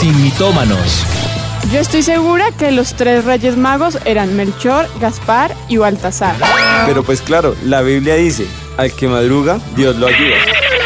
sin 0.00 0.22
mitómanos. 0.22 1.04
Yo 1.70 1.78
estoy 1.78 2.02
segura 2.02 2.50
que 2.52 2.72
los 2.72 2.94
tres 2.94 3.26
reyes 3.26 3.58
magos 3.58 3.98
eran 4.06 4.34
Melchor, 4.34 4.86
Gaspar 4.98 5.54
y 5.68 5.76
Baltasar. 5.76 6.36
Pero 6.86 7.02
pues 7.02 7.20
claro, 7.20 7.54
la 7.66 7.82
Biblia 7.82 8.14
dice, 8.14 8.46
al 8.78 8.94
que 8.94 9.08
madruga, 9.08 9.60
Dios 9.76 9.96
lo 9.96 10.06
ayuda. 10.06 10.36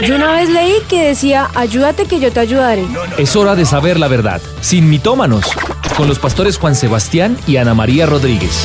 Yo 0.04 0.16
una 0.16 0.32
vez 0.32 0.50
leí 0.50 0.74
que 0.88 1.06
decía, 1.06 1.48
ayúdate 1.54 2.06
que 2.06 2.18
yo 2.18 2.32
te 2.32 2.40
ayudaré. 2.40 2.84
Es 3.16 3.36
hora 3.36 3.54
de 3.54 3.64
saber 3.64 4.00
la 4.00 4.08
verdad, 4.08 4.42
sin 4.60 4.90
mitómanos, 4.90 5.46
con 5.96 6.08
los 6.08 6.18
pastores 6.18 6.58
Juan 6.58 6.74
Sebastián 6.74 7.38
y 7.46 7.58
Ana 7.58 7.72
María 7.72 8.06
Rodríguez. 8.06 8.64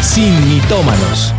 Sin 0.00 0.32
mitómanos. 0.48 1.34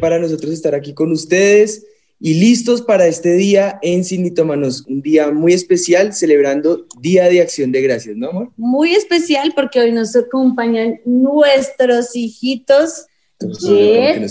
Para 0.00 0.18
nosotros 0.18 0.50
estar 0.50 0.74
aquí 0.74 0.94
con 0.94 1.12
ustedes 1.12 1.84
y 2.18 2.34
listos 2.34 2.82
para 2.82 3.06
este 3.06 3.34
día 3.34 3.78
en 3.82 4.04
Sin 4.04 4.22
Mitómanos, 4.22 4.84
un 4.88 5.02
día 5.02 5.30
muy 5.30 5.52
especial 5.52 6.14
celebrando 6.14 6.86
Día 7.00 7.24
de 7.28 7.42
Acción 7.42 7.72
de 7.72 7.82
Gracias, 7.82 8.16
¿no, 8.16 8.30
amor? 8.30 8.52
Muy 8.56 8.94
especial 8.94 9.52
porque 9.54 9.80
hoy 9.80 9.92
nos 9.92 10.16
acompañan 10.16 11.00
nuestros 11.04 12.16
hijitos 12.16 13.06
Jet, 13.38 14.30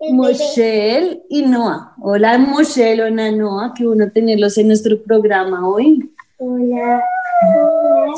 Moshel 0.00 1.22
y 1.28 1.42
Noah. 1.42 1.94
Hola 2.02 2.38
Moshel, 2.38 3.00
hola 3.00 3.30
Noah, 3.30 3.72
qué 3.76 3.86
bueno 3.86 4.10
tenerlos 4.10 4.58
en 4.58 4.66
nuestro 4.66 5.00
programa 5.02 5.68
hoy. 5.68 6.10
Hola. 6.38 7.02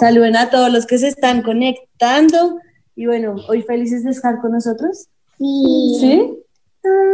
Saluden 0.00 0.36
a 0.36 0.48
todos 0.48 0.72
los 0.72 0.86
que 0.86 0.96
se 0.96 1.08
están 1.08 1.42
conectando 1.42 2.58
y 2.96 3.06
bueno, 3.06 3.36
hoy 3.48 3.62
felices 3.62 4.02
de 4.04 4.10
estar 4.10 4.40
con 4.40 4.52
nosotros. 4.52 5.08
Sí. 5.38 5.96
¿Sí? 6.00 6.38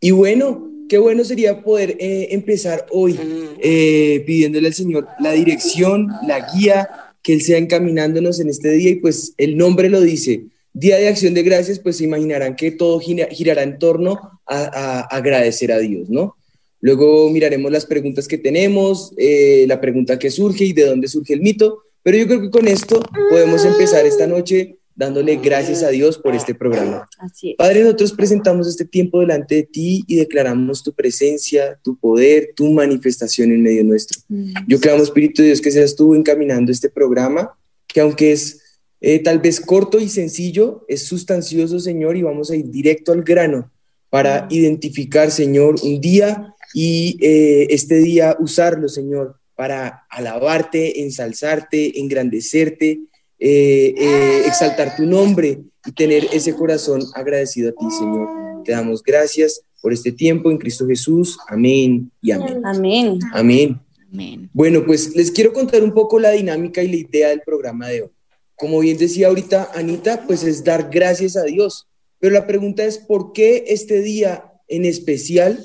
Y 0.00 0.10
bueno, 0.10 0.72
qué 0.88 0.98
bueno 0.98 1.22
sería 1.22 1.62
poder 1.62 1.90
eh, 2.00 2.30
empezar 2.32 2.84
hoy 2.90 3.16
eh, 3.60 4.24
pidiéndole 4.26 4.66
al 4.66 4.74
Señor 4.74 5.06
la 5.20 5.30
dirección, 5.30 6.08
la 6.26 6.44
guía, 6.52 6.88
que 7.22 7.34
Él 7.34 7.42
sea 7.42 7.58
encaminándonos 7.58 8.40
en 8.40 8.48
este 8.48 8.72
día 8.72 8.90
y 8.90 8.96
pues 8.96 9.34
el 9.38 9.56
nombre 9.56 9.88
lo 9.88 10.00
dice, 10.00 10.46
Día 10.72 10.96
de 10.96 11.06
Acción 11.06 11.34
de 11.34 11.44
Gracias, 11.44 11.78
pues 11.78 11.98
se 11.98 12.04
imaginarán 12.04 12.56
que 12.56 12.72
todo 12.72 12.98
gira- 12.98 13.28
girará 13.30 13.62
en 13.62 13.78
torno 13.78 14.40
a, 14.46 14.64
a 14.64 15.00
agradecer 15.02 15.70
a 15.70 15.78
Dios, 15.78 16.10
¿no? 16.10 16.34
Luego 16.82 17.30
miraremos 17.30 17.70
las 17.70 17.86
preguntas 17.86 18.26
que 18.26 18.38
tenemos, 18.38 19.14
eh, 19.16 19.64
la 19.68 19.80
pregunta 19.80 20.18
que 20.18 20.30
surge 20.30 20.64
y 20.64 20.72
de 20.72 20.84
dónde 20.84 21.06
surge 21.06 21.32
el 21.32 21.40
mito, 21.40 21.84
pero 22.02 22.18
yo 22.18 22.26
creo 22.26 22.42
que 22.42 22.50
con 22.50 22.66
esto 22.66 23.00
podemos 23.30 23.64
empezar 23.64 24.04
esta 24.04 24.26
noche 24.26 24.78
dándole 24.94 25.36
gracias 25.36 25.84
a 25.84 25.90
Dios 25.90 26.18
por 26.18 26.34
este 26.34 26.56
programa. 26.56 27.08
Así 27.18 27.50
es. 27.50 27.56
Padre, 27.56 27.84
nosotros 27.84 28.12
presentamos 28.12 28.66
este 28.66 28.84
tiempo 28.84 29.20
delante 29.20 29.54
de 29.54 29.62
ti 29.62 30.04
y 30.08 30.16
declaramos 30.16 30.82
tu 30.82 30.92
presencia, 30.92 31.78
tu 31.84 31.96
poder, 31.96 32.50
tu 32.56 32.70
manifestación 32.72 33.52
en 33.52 33.62
medio 33.62 33.84
nuestro. 33.84 34.20
Yo 34.66 34.80
clamo, 34.80 35.04
Espíritu 35.04 35.40
de 35.40 35.48
Dios, 35.48 35.60
que 35.60 35.70
seas 35.70 35.94
tú 35.94 36.16
encaminando 36.16 36.72
este 36.72 36.90
programa, 36.90 37.56
que 37.86 38.00
aunque 38.00 38.32
es 38.32 38.60
eh, 39.00 39.20
tal 39.20 39.38
vez 39.38 39.60
corto 39.60 40.00
y 40.00 40.08
sencillo, 40.08 40.84
es 40.88 41.04
sustancioso, 41.04 41.78
Señor, 41.78 42.16
y 42.16 42.22
vamos 42.22 42.50
a 42.50 42.56
ir 42.56 42.70
directo 42.70 43.12
al 43.12 43.22
grano 43.22 43.70
para 44.10 44.46
identificar, 44.50 45.30
Señor, 45.30 45.76
un 45.82 46.00
día 46.00 46.54
y 46.74 47.16
eh, 47.20 47.66
este 47.70 47.96
día 47.96 48.36
usarlo, 48.38 48.88
Señor, 48.88 49.36
para 49.54 50.06
alabarte, 50.10 51.02
ensalzarte, 51.02 52.00
engrandecerte, 52.00 53.00
eh, 53.38 53.94
eh, 53.96 54.42
exaltar 54.46 54.96
tu 54.96 55.04
nombre 55.04 55.60
y 55.84 55.92
tener 55.92 56.28
ese 56.32 56.54
corazón 56.54 57.02
agradecido 57.14 57.70
a 57.70 57.72
ti, 57.72 57.90
Señor. 57.96 58.28
Te 58.64 58.72
damos 58.72 59.02
gracias 59.02 59.62
por 59.80 59.92
este 59.92 60.12
tiempo 60.12 60.50
en 60.50 60.58
Cristo 60.58 60.86
Jesús. 60.86 61.38
Amén 61.48 62.10
y 62.20 62.30
amén. 62.30 62.60
Amén. 62.64 63.18
Amén. 63.32 63.80
Amén. 64.12 64.50
Bueno, 64.52 64.84
pues 64.86 65.14
les 65.16 65.30
quiero 65.30 65.52
contar 65.52 65.82
un 65.82 65.92
poco 65.92 66.18
la 66.18 66.30
dinámica 66.30 66.82
y 66.82 66.88
la 66.88 66.96
idea 66.96 67.28
del 67.28 67.40
programa 67.40 67.88
de 67.88 68.02
hoy. 68.02 68.10
Como 68.54 68.78
bien 68.80 68.96
decía 68.96 69.28
ahorita 69.28 69.70
Anita, 69.74 70.24
pues 70.26 70.44
es 70.44 70.62
dar 70.62 70.88
gracias 70.90 71.36
a 71.36 71.42
Dios. 71.42 71.88
Pero 72.20 72.34
la 72.34 72.46
pregunta 72.46 72.84
es, 72.84 72.98
¿por 72.98 73.32
qué 73.32 73.64
este 73.66 74.02
día 74.02 74.52
en 74.68 74.84
especial? 74.84 75.64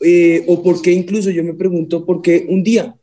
Eh, 0.00 0.44
o 0.46 0.62
por 0.62 0.82
qué 0.82 0.92
incluso 0.92 1.30
yo 1.30 1.42
me 1.42 1.54
pregunto, 1.54 2.04
¿por 2.04 2.20
qué 2.22 2.46
un 2.48 2.62
día? 2.62 2.94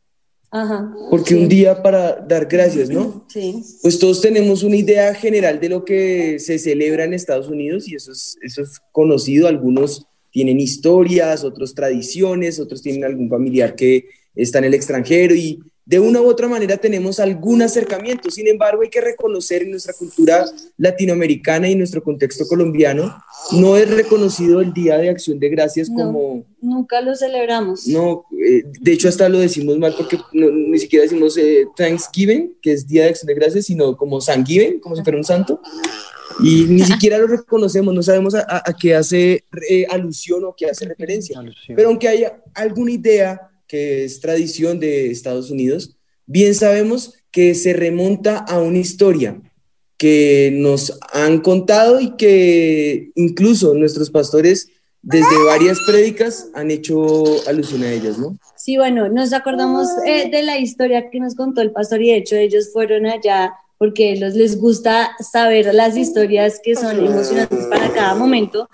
Ajá. 0.50 0.94
Porque 1.10 1.30
Sí. 1.30 1.34
un 1.34 1.48
día 1.48 1.82
para 1.82 2.12
dar 2.16 2.46
gracias, 2.46 2.88
¿no? 2.88 3.26
Sí. 3.28 3.60
Pues 3.82 3.98
todos 3.98 4.20
tenemos 4.20 4.62
una 4.62 4.76
idea 4.76 5.12
general 5.14 5.58
de 5.58 5.68
lo 5.68 5.84
que 5.84 6.38
se 6.38 6.58
celebra 6.60 7.04
en 7.04 7.12
Estados 7.14 7.48
Unidos 7.48 7.88
y 7.88 7.96
eso 7.96 8.12
es, 8.12 8.36
eso 8.42 8.62
es 8.62 8.78
conocido. 8.92 9.48
Algunos 9.48 10.06
tienen 10.30 10.60
historias, 10.60 11.42
otros 11.42 11.74
tradiciones, 11.74 12.60
otros 12.60 12.82
tienen 12.82 13.04
algún 13.04 13.28
familiar 13.28 13.74
que 13.74 14.06
está 14.36 14.58
en 14.58 14.64
el 14.66 14.74
extranjero 14.74 15.34
y 15.34 15.58
de 15.86 15.98
una 16.00 16.20
u 16.22 16.26
otra 16.26 16.48
manera 16.48 16.76
tenemos 16.78 17.20
algún 17.20 17.60
acercamiento. 17.62 18.30
Sin 18.30 18.48
embargo, 18.48 18.82
hay 18.82 18.88
que 18.88 19.00
reconocer 19.02 19.62
en 19.62 19.70
nuestra 19.72 19.92
cultura 19.92 20.46
latinoamericana 20.78 21.68
y 21.68 21.72
en 21.72 21.78
nuestro 21.78 22.02
contexto 22.02 22.46
colombiano, 22.46 23.14
no 23.52 23.76
es 23.76 23.90
reconocido 23.90 24.60
el 24.60 24.72
Día 24.72 24.96
de 24.98 25.10
Acción 25.10 25.38
de 25.38 25.48
Gracias 25.50 25.90
No. 25.90 25.96
como, 26.06 26.46
Nunca 26.60 27.00
lo 27.02 27.14
celebramos. 27.14 27.86
no, 27.86 28.24
eh, 28.32 28.62
de 28.80 28.92
hecho 28.92 29.08
hasta 29.08 29.28
lo 29.28 29.38
decimos 29.40 29.76
mal 29.78 29.94
porque 29.96 30.18
no- 30.32 30.50
ni 30.50 30.78
siquiera 30.78 31.02
decimos 31.02 31.36
eh, 31.36 31.66
Thanksgiving, 31.76 32.56
que 32.62 32.72
es 32.72 32.86
Día 32.86 33.02
de 33.04 33.10
Acción 33.10 33.26
de 33.26 33.34
Gracias, 33.34 33.66
sino 33.66 33.96
como 33.96 34.20
Thanksgiving, 34.20 34.80
como 34.80 34.96
si 34.96 35.02
fuera 35.02 35.18
un 35.18 35.24
santo. 35.24 35.60
Y 36.42 36.64
ni 36.64 36.82
siquiera 36.82 37.18
lo 37.18 37.26
reconocemos, 37.28 37.94
no 37.94 38.02
sabemos 38.02 38.34
a, 38.34 38.40
a- 38.40 38.62
a 38.64 38.72
qué 38.80 38.94
hace 38.94 39.44
eh, 39.68 39.86
alusión 39.90 40.42
o 40.44 40.54
qué 40.56 40.66
hace 40.70 40.86
referencia. 40.86 41.40
Pero 41.76 41.88
aunque 41.88 42.08
haya 42.08 42.42
alguna 42.54 42.90
idea 42.90 43.40
que 43.66 44.04
es 44.04 44.20
tradición 44.20 44.80
de 44.80 45.10
Estados 45.10 45.50
Unidos, 45.50 45.96
bien 46.26 46.54
sabemos 46.54 47.14
que 47.30 47.54
se 47.54 47.72
remonta 47.72 48.38
a 48.38 48.60
una 48.60 48.78
historia 48.78 49.40
que 49.96 50.50
nos 50.52 50.98
han 51.12 51.40
contado 51.40 52.00
y 52.00 52.16
que 52.16 53.10
incluso 53.14 53.74
nuestros 53.74 54.10
pastores 54.10 54.68
desde 55.02 55.44
varias 55.44 55.78
prédicas 55.86 56.48
han 56.54 56.70
hecho 56.70 57.24
alusión 57.46 57.82
a 57.82 57.92
ellas, 57.92 58.18
¿no? 58.18 58.38
Sí, 58.56 58.76
bueno, 58.76 59.08
nos 59.08 59.32
acordamos 59.32 59.88
eh, 60.06 60.30
de 60.30 60.42
la 60.42 60.58
historia 60.58 61.10
que 61.10 61.20
nos 61.20 61.34
contó 61.34 61.60
el 61.60 61.72
pastor 61.72 62.00
y 62.02 62.08
de 62.08 62.16
hecho 62.16 62.36
ellos 62.36 62.70
fueron 62.72 63.06
allá 63.06 63.52
porque 63.76 64.16
los, 64.16 64.34
les 64.34 64.58
gusta 64.58 65.10
saber 65.20 65.74
las 65.74 65.96
historias 65.96 66.60
que 66.62 66.74
son 66.74 67.04
emocionantes 67.04 67.66
para 67.66 67.92
cada 67.92 68.14
momento. 68.14 68.70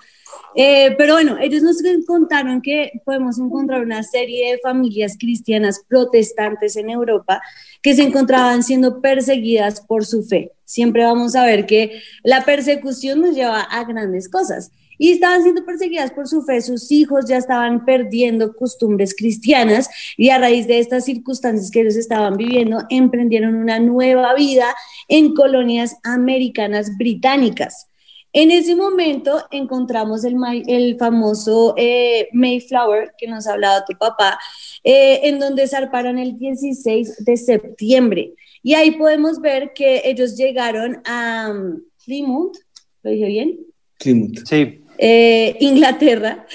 Eh, 0.55 0.95
pero 0.97 1.13
bueno, 1.13 1.37
ellos 1.39 1.63
nos 1.63 1.77
contaron 2.05 2.61
que 2.61 2.91
podemos 3.05 3.39
encontrar 3.39 3.81
una 3.81 4.03
serie 4.03 4.51
de 4.51 4.59
familias 4.59 5.15
cristianas 5.17 5.81
protestantes 5.87 6.75
en 6.75 6.89
Europa 6.89 7.41
que 7.81 7.95
se 7.95 8.03
encontraban 8.03 8.63
siendo 8.63 9.01
perseguidas 9.01 9.81
por 9.81 10.05
su 10.05 10.23
fe. 10.23 10.51
Siempre 10.65 11.03
vamos 11.03 11.35
a 11.35 11.45
ver 11.45 11.65
que 11.65 12.01
la 12.23 12.43
persecución 12.43 13.21
nos 13.21 13.35
lleva 13.35 13.61
a 13.61 13.83
grandes 13.85 14.29
cosas. 14.29 14.71
y 14.97 15.09
estaban 15.09 15.41
siendo 15.41 15.65
perseguidas 15.65 16.11
por 16.11 16.27
su 16.27 16.43
fe, 16.43 16.61
sus 16.61 16.91
hijos 16.91 17.25
ya 17.27 17.37
estaban 17.37 17.85
perdiendo 17.85 18.55
costumbres 18.55 19.15
cristianas 19.15 19.89
y 20.15 20.29
a 20.29 20.37
raíz 20.37 20.67
de 20.67 20.77
estas 20.77 21.05
circunstancias 21.05 21.71
que 21.71 21.81
ellos 21.81 21.95
estaban 21.95 22.37
viviendo, 22.37 22.83
emprendieron 22.91 23.55
una 23.55 23.79
nueva 23.79 24.35
vida 24.35 24.75
en 25.07 25.33
colonias 25.33 25.97
americanas 26.03 26.95
británicas. 26.99 27.90
En 28.33 28.49
ese 28.49 28.75
momento 28.75 29.45
encontramos 29.51 30.23
el, 30.23 30.37
el 30.67 30.97
famoso 30.97 31.73
eh, 31.77 32.29
Mayflower 32.31 33.13
que 33.17 33.27
nos 33.27 33.45
ha 33.47 33.53
hablado 33.53 33.83
tu 33.87 33.97
papá, 33.97 34.39
eh, 34.83 35.21
en 35.23 35.39
donde 35.39 35.67
zarparon 35.67 36.17
el 36.17 36.37
16 36.37 37.25
de 37.25 37.37
septiembre. 37.37 38.33
Y 38.63 38.75
ahí 38.75 38.91
podemos 38.91 39.41
ver 39.41 39.73
que 39.73 40.01
ellos 40.05 40.37
llegaron 40.37 41.01
a 41.05 41.51
um, 41.51 41.81
Plymouth, 42.05 42.57
¿lo 43.03 43.11
dije 43.11 43.25
bien? 43.25 43.59
Plymouth. 43.99 44.45
Sí. 44.45 44.80
Eh, 45.03 45.57
Inglaterra, 45.61 46.45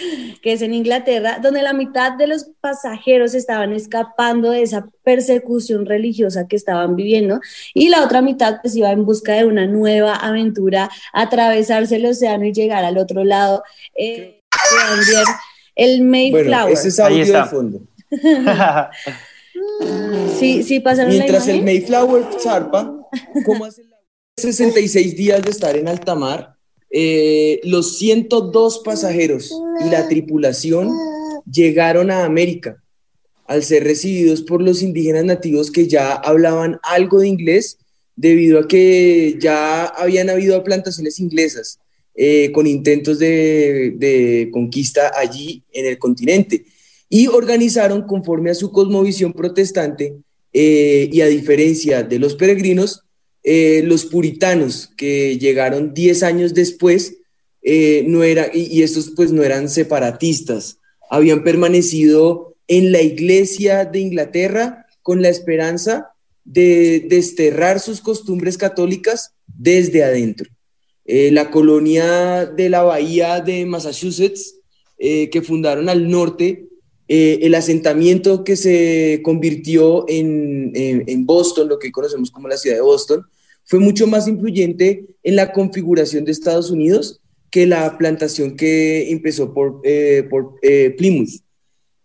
que 0.41 0.53
es 0.53 0.63
en 0.63 0.73
Inglaterra, 0.73 1.41
donde 1.43 1.63
la 1.63 1.73
mitad 1.73 2.13
de 2.13 2.29
los 2.29 2.49
pasajeros 2.61 3.35
estaban 3.35 3.73
escapando 3.73 4.53
de 4.53 4.63
esa 4.63 4.87
persecución 5.03 5.85
religiosa 5.85 6.47
que 6.47 6.55
estaban 6.55 6.95
viviendo 6.95 7.41
y 7.75 7.89
la 7.89 8.05
otra 8.05 8.23
mitad 8.23 8.61
pues 8.63 8.77
iba 8.77 8.93
en 8.93 9.05
busca 9.05 9.33
de 9.33 9.47
una 9.47 9.67
nueva 9.67 10.15
aventura, 10.15 10.89
atravesarse 11.13 11.97
el 11.97 12.07
océano 12.07 12.45
y 12.45 12.53
llegar 12.53 12.85
al 12.85 12.99
otro 12.99 13.25
lado. 13.25 13.65
Eh, 13.97 14.41
el 15.75 16.03
Mayflower. 16.03 16.47
Bueno, 16.47 16.69
ese 16.69 16.87
es 16.87 17.01
audio 17.01 17.27
de 17.27 17.45
fondo. 17.47 17.81
sí, 20.39 20.63
sí, 20.63 20.79
pasaron 20.79 21.11
Mientras 21.11 21.49
el 21.49 21.65
Mayflower 21.65 22.23
zarpa, 22.41 22.95
¿cómo 23.45 23.65
hace 23.65 23.83
66 24.39 25.17
días 25.17 25.43
de 25.43 25.51
estar 25.51 25.77
en 25.77 25.89
alta 25.89 26.15
mar? 26.15 26.56
Eh, 26.91 27.61
los 27.65 27.99
102 27.99 28.81
pasajeros 28.85 29.53
y 29.85 29.91
la 29.91 30.09
tripulación 30.09 30.91
llegaron 31.51 32.11
a 32.11 32.25
América 32.25 32.83
al 33.47 33.63
ser 33.63 33.85
recibidos 33.85 34.43
por 34.43 34.63
los 34.63 34.83
indígenas 34.83 35.25
nativos 35.25 35.71
que 35.71 35.87
ya 35.87 36.13
hablaban 36.13 36.79
algo 36.83 37.21
de 37.21 37.29
inglés 37.29 37.79
debido 38.17 38.59
a 38.59 38.69
que 38.69 39.37
ya 39.39 39.85
habían 39.85 40.31
habido 40.31 40.63
plantaciones 40.65 41.21
inglesas 41.21 41.79
eh, 42.15 42.51
con 42.53 42.67
intentos 42.67 43.19
de, 43.19 44.49
conquista 44.53 45.13
allí 45.17 45.63
en 45.73 45.87
el 45.87 45.99
continente. 45.99 46.65
Y 47.09 47.29
organizaron 47.29 48.03
conforme 48.07 48.51
a 48.51 48.55
su 48.55 48.73
cosmovisión 48.73 49.33
protestante 49.33 50.17
eh, 50.53 51.09
y 51.13 51.21
a 51.21 51.27
diferencia 51.27 52.03
de 52.03 52.19
los 52.19 52.35
peregrinos, 52.35 53.05
eh, 53.49 53.83
los 53.85 54.05
puritanos 54.07 54.89
que 54.97 55.39
llegaron 55.39 55.95
10 55.95 56.25
años 56.25 56.53
después, 56.53 57.19
eh, 57.63 58.03
no 58.09 58.25
era, 58.25 58.51
y, 58.53 58.83
estos 58.83 59.13
pues 59.15 59.31
no 59.31 59.45
eran 59.45 59.69
separatistas, 59.69 60.81
habían 61.09 61.45
permanecido 61.45 62.57
en 62.67 62.91
la 62.91 63.03
iglesia 63.03 63.85
de 63.85 64.01
Inglaterra 64.01 64.87
con 65.01 65.23
la 65.23 65.29
esperanza 65.29 66.09
de 66.45 67.07
desterrar 67.09 67.79
sus 67.79 68.01
costumbres 68.01 68.59
católicas 68.59 69.31
desde 69.47 70.03
adentro. 70.03 70.51
Eh, 71.05 71.31
la 71.31 71.53
colonia 71.53 72.47
de 72.47 72.69
la 72.69 72.83
bahía 72.83 73.41
de 73.41 73.65
Massachusetts, 73.65 74.57
que 74.99 75.43
fundaron 75.45 75.89
al 75.89 76.09
norte, 76.09 76.67
el 77.07 77.55
asentamiento 77.55 78.43
que 78.43 78.57
se 78.57 79.21
convirtió 79.23 80.05
en, 80.09 80.73
en, 80.75 81.27
Boston, 81.27 81.69
lo 81.69 81.79
que 81.79 81.93
conocemos 81.93 82.31
como 82.31 82.49
la 82.49 82.57
ciudad 82.57 82.77
de 82.77 82.83
Boston, 82.83 83.25
fue 83.67 83.81
mucho 83.81 84.07
más 84.07 84.29
influyente 84.29 85.05
en 85.23 85.37
la 85.37 85.53
configuración 85.53 86.25
de 86.25 86.33
Estados 86.33 86.71
Unidos 86.71 87.21
que 87.51 87.67
la 87.67 87.99
plantación 87.99 88.57
que 88.57 89.11
empezó 89.11 89.53
por, 89.53 89.81
eh, 89.85 90.29
eh, 90.63 90.95
Plymouth. 90.97 91.41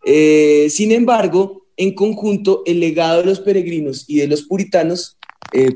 Eh, 0.05 0.67
sin 0.69 0.91
embargo, 0.91 1.67
en 1.77 1.93
conjunto, 1.93 2.63
el 2.65 2.79
legado 2.79 3.19
de 3.19 3.25
los 3.25 3.39
peregrinos 3.39 4.05
y 4.07 4.17
de 4.17 4.27
los 4.27 4.43
puritanos 4.43 5.17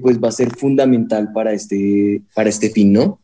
pues 0.02 0.24
va 0.24 0.30
a 0.30 0.32
ser 0.32 0.56
fundamental 0.56 1.34
para 1.34 1.52
este, 1.52 2.22
para 2.34 2.48
este 2.48 2.70
fin, 2.70 2.94
¿no? 2.94 3.20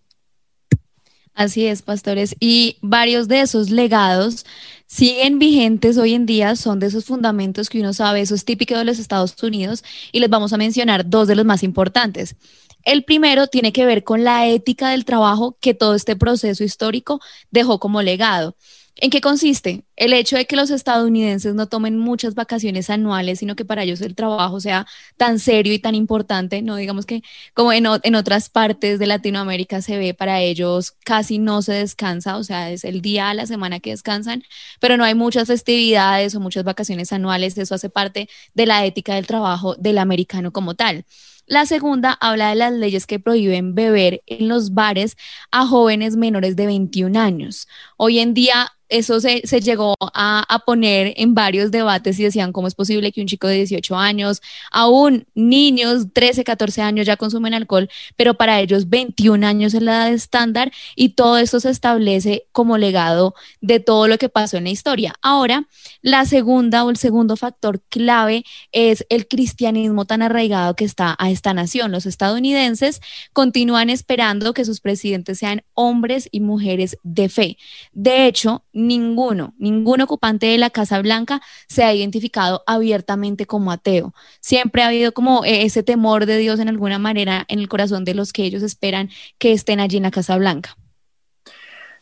Así 1.33 1.65
es, 1.65 1.81
pastores. 1.81 2.35
Y 2.41 2.75
varios 2.81 3.29
de 3.29 3.39
esos 3.39 3.69
legados 3.69 4.45
siguen 4.91 5.39
vigentes 5.39 5.97
hoy 5.97 6.13
en 6.13 6.25
día, 6.25 6.57
son 6.57 6.79
de 6.79 6.87
esos 6.87 7.05
fundamentos 7.05 7.69
que 7.69 7.79
uno 7.79 7.93
sabe, 7.93 8.19
eso 8.19 8.35
es 8.35 8.43
típico 8.43 8.77
de 8.77 8.83
los 8.83 8.99
Estados 8.99 9.41
Unidos, 9.41 9.85
y 10.11 10.19
les 10.19 10.29
vamos 10.29 10.51
a 10.51 10.57
mencionar 10.57 11.09
dos 11.09 11.29
de 11.29 11.35
los 11.35 11.45
más 11.45 11.63
importantes. 11.63 12.35
El 12.83 13.05
primero 13.05 13.47
tiene 13.47 13.71
que 13.71 13.85
ver 13.85 14.03
con 14.03 14.25
la 14.25 14.47
ética 14.47 14.89
del 14.89 15.05
trabajo 15.05 15.55
que 15.61 15.73
todo 15.73 15.95
este 15.95 16.17
proceso 16.17 16.65
histórico 16.65 17.21
dejó 17.51 17.79
como 17.79 18.01
legado. 18.01 18.57
¿En 18.97 19.09
qué 19.09 19.21
consiste? 19.21 19.83
El 19.95 20.11
hecho 20.13 20.35
de 20.35 20.45
que 20.45 20.55
los 20.55 20.69
estadounidenses 20.69 21.55
no 21.55 21.67
tomen 21.67 21.97
muchas 21.97 22.35
vacaciones 22.35 22.89
anuales, 22.89 23.39
sino 23.39 23.55
que 23.55 23.63
para 23.63 23.83
ellos 23.83 24.01
el 24.01 24.15
trabajo 24.15 24.59
sea 24.59 24.85
tan 25.17 25.39
serio 25.39 25.73
y 25.73 25.79
tan 25.79 25.95
importante, 25.95 26.61
no 26.61 26.75
digamos 26.75 27.05
que 27.05 27.23
como 27.53 27.71
en, 27.73 27.87
otras 27.87 28.49
partes 28.49 28.99
de 28.99 29.07
Latinoamérica 29.07 29.81
se 29.81 29.97
ve, 29.97 30.13
para 30.13 30.41
ellos 30.41 30.91
casi 31.05 31.39
no 31.39 31.61
se 31.61 31.73
descansa, 31.73 32.37
o 32.37 32.43
sea, 32.43 32.69
es 32.69 32.83
el 32.83 33.01
día 33.01 33.29
a 33.29 33.33
la 33.33 33.47
semana 33.47 33.79
que 33.79 33.91
descansan, 33.91 34.43
pero 34.79 34.97
no 34.97 35.05
hay 35.05 35.15
muchas 35.15 35.47
festividades 35.47 36.35
o 36.35 36.39
muchas 36.41 36.63
vacaciones 36.65 37.13
anuales, 37.13 37.57
eso 37.57 37.75
hace 37.75 37.89
parte 37.89 38.29
de 38.53 38.65
la 38.65 38.85
ética 38.85 39.15
del 39.15 39.25
trabajo 39.27 39.75
del 39.75 39.97
americano 39.99 40.51
como 40.51 40.75
tal. 40.75 41.05
La 41.47 41.65
segunda 41.65 42.13
habla 42.13 42.49
de 42.49 42.55
las 42.55 42.71
leyes 42.71 43.05
que 43.05 43.19
prohíben 43.19 43.75
beber 43.75 44.21
en 44.25 44.47
los 44.47 44.73
bares 44.73 45.17
a 45.51 45.65
jóvenes 45.65 46.15
menores 46.15 46.55
de 46.55 46.65
21 46.65 47.19
años. 47.19 47.67
Hoy 47.97 48.19
en 48.19 48.33
día 48.33 48.71
eso 48.91 49.21
se, 49.21 49.41
llegó 49.61 49.95
a, 49.99 50.63
poner 50.65 51.13
en 51.15 51.33
varios 51.33 51.71
debates 51.71 52.19
y 52.19 52.23
decían 52.23 52.51
cómo 52.51 52.67
es 52.67 52.75
posible 52.75 53.11
que 53.11 53.21
un 53.21 53.27
chico 53.27 53.47
de 53.47 53.55
18 53.55 53.95
años, 53.95 54.41
aún 54.69 55.25
niños 55.33 56.07
13, 56.13 56.43
14 56.43 56.81
años 56.81 57.07
ya 57.07 57.15
consumen 57.15 57.53
alcohol, 57.53 57.89
pero 58.17 58.35
para 58.35 58.59
ellos 58.59 58.89
21 58.89 59.47
años 59.47 59.73
es 59.73 59.81
la 59.81 59.93
edad 59.93 60.13
estándar 60.13 60.71
y 60.95 61.09
todo 61.09 61.37
esto 61.37 61.59
se 61.61 61.69
establece 61.69 62.45
como 62.51 62.77
legado 62.77 63.33
de 63.61 63.79
todo 63.79 64.07
lo 64.07 64.17
que 64.17 64.29
pasó 64.29 64.57
en 64.57 64.65
la 64.65 64.71
historia. 64.71 65.15
Ahora, 65.21 65.67
la 66.01 66.25
segunda 66.25 66.83
o 66.83 66.89
el 66.89 66.97
segundo 66.97 67.37
factor 67.37 67.81
clave 67.89 68.43
es 68.73 69.05
el 69.09 69.27
cristianismo 69.27 70.05
tan 70.05 70.21
arraigado 70.21 70.75
que 70.75 70.85
está 70.85 71.15
a 71.17 71.31
esta 71.31 71.53
nación. 71.53 71.93
Los 71.93 72.05
estadounidenses 72.05 72.99
continúan 73.31 73.89
esperando 73.89 74.53
que 74.53 74.65
sus 74.65 74.81
presidentes 74.81 75.39
sean 75.39 75.63
hombres 75.75 76.27
y 76.31 76.41
mujeres 76.41 76.97
de 77.03 77.29
fe. 77.29 77.57
De 77.93 78.27
hecho, 78.27 78.63
ninguno, 78.87 79.53
ningún 79.57 80.01
ocupante 80.01 80.47
de 80.47 80.57
la 80.57 80.69
Casa 80.69 81.01
Blanca 81.01 81.41
se 81.67 81.83
ha 81.83 81.93
identificado 81.93 82.63
abiertamente 82.67 83.45
como 83.45 83.71
ateo. 83.71 84.13
Siempre 84.39 84.83
ha 84.83 84.87
habido 84.87 85.13
como 85.13 85.45
eh, 85.45 85.63
ese 85.63 85.83
temor 85.83 86.25
de 86.25 86.37
Dios 86.37 86.59
en 86.59 86.69
alguna 86.69 86.99
manera 86.99 87.45
en 87.47 87.59
el 87.59 87.69
corazón 87.69 88.05
de 88.05 88.13
los 88.13 88.33
que 88.33 88.43
ellos 88.43 88.63
esperan 88.63 89.09
que 89.37 89.51
estén 89.51 89.79
allí 89.79 89.97
en 89.97 90.03
la 90.03 90.11
Casa 90.11 90.37
Blanca. 90.37 90.75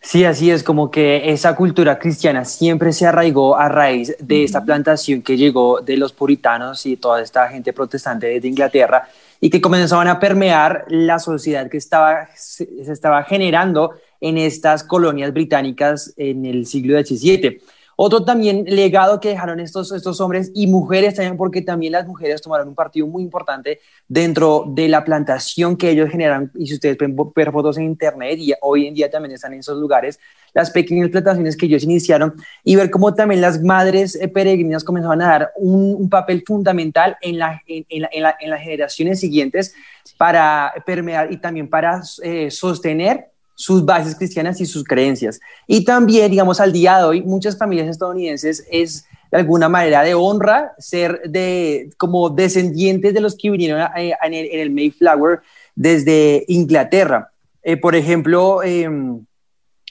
Sí, 0.02 0.24
así 0.24 0.50
es, 0.50 0.64
como 0.64 0.90
que 0.90 1.32
esa 1.32 1.56
cultura 1.56 2.00
cristiana 2.00 2.46
siempre 2.46 2.94
se 2.94 3.06
arraigó 3.06 3.58
a 3.58 3.68
raíz 3.68 4.16
de 4.20 4.46
esta 4.46 4.64
plantación 4.64 5.22
que 5.22 5.36
llegó 5.36 5.82
de 5.82 5.98
los 5.98 6.14
puritanos 6.14 6.86
y 6.86 6.96
toda 6.96 7.22
esta 7.22 7.50
gente 7.50 7.74
protestante 7.74 8.28
desde 8.28 8.48
Inglaterra 8.48 9.10
y 9.42 9.50
que 9.50 9.60
comenzaban 9.60 10.08
a 10.08 10.20
permear 10.20 10.86
la 10.88 11.20
sociedad 11.20 11.70
que 11.70 11.78
estaba, 11.78 12.30
se 12.36 12.66
estaba 12.88 13.24
generando 13.24 13.92
en 14.22 14.38
estas 14.38 14.84
colonias 14.84 15.34
británicas 15.34 16.14
en 16.18 16.46
el 16.46 16.66
siglo 16.66 17.00
XVII. 17.04 17.60
Otro 18.02 18.24
también 18.24 18.64
legado 18.66 19.20
que 19.20 19.28
dejaron 19.28 19.60
estos, 19.60 19.92
estos 19.92 20.22
hombres 20.22 20.54
y 20.56 20.68
mujeres 20.68 21.16
también, 21.16 21.36
porque 21.36 21.62
también 21.62 21.92
las 21.92 22.08
mujeres 22.08 22.42
tomaron 22.42 22.70
un 22.70 22.74
partido 22.74 23.06
muy 23.08 23.22
importante 23.22 23.82
dentro 24.08 24.64
de 24.70 24.88
la 24.88 25.04
plantación 25.04 25.76
que 25.76 25.90
ellos 25.90 26.10
generan. 26.10 26.50
Y 26.56 26.68
si 26.68 26.76
ustedes 26.76 26.96
pueden 26.96 27.18
ver 27.36 27.52
fotos 27.52 27.78
en 27.78 27.84
internet, 27.84 28.40
y 28.40 28.54
hoy 28.62 28.88
en 28.88 28.94
día 28.94 29.12
también 29.12 29.34
están 29.34 29.52
en 29.52 29.60
esos 29.60 29.78
lugares, 29.78 30.18
las 30.54 30.72
pequeñas 30.72 31.10
plantaciones 31.10 31.58
que 31.58 31.66
ellos 31.66 31.84
iniciaron 31.84 32.36
y 32.64 32.78
ver 32.78 32.90
cómo 32.90 33.14
también 33.14 33.42
las 33.42 33.62
madres 33.62 34.16
eh, 34.16 34.30
peregrinas 34.30 34.86
comenzaban 34.86 35.22
a 35.22 35.28
dar 35.28 35.52
un, 35.58 36.10
papel 36.10 36.46
fundamental 36.48 37.18
en, 37.22 37.38
la, 37.38 37.62
en, 37.68 37.86
en, 37.90 38.50
las 38.50 38.62
generaciones 38.62 39.20
siguientes 39.20 39.76
para 40.18 40.72
permear 40.86 41.34
y 41.34 41.36
también 41.36 41.70
para 41.70 42.02
eh, 42.24 42.50
sostener 42.50 43.29
sus 43.60 43.84
bases 43.84 44.16
cristianas 44.16 44.62
y 44.62 44.66
sus 44.66 44.86
creencias. 44.86 45.42
Y 45.68 45.84
también, 45.84 46.32
digamos, 46.32 46.62
al 46.62 46.72
día 46.72 46.98
de 47.00 47.04
hoy, 47.04 47.22
muchas 47.24 47.58
familias 47.58 47.90
estadounidenses 47.90 48.66
es 48.72 49.06
de 49.30 49.38
alguna 49.38 49.68
manera 49.68 50.02
de 50.02 50.14
honra 50.14 50.72
ser 50.78 51.24
de 51.26 51.90
como 51.98 52.30
descendientes 52.30 53.14
de 53.14 53.20
los 53.20 53.36
que 53.36 53.50
vinieron 53.50 53.82
eh, 53.98 54.14
en, 54.24 54.34
el, 54.34 54.72
Mayflower 54.72 55.42
desde 55.76 56.46
Inglaterra. 56.48 57.34
Eh, 57.62 57.76
por 57.76 57.98
ejemplo, 57.98 58.64
em, 58.64 59.26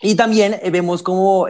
y 0.00 0.14
también 0.14 0.56
eh, 0.62 0.70
vemos 0.70 1.02
como 1.02 1.46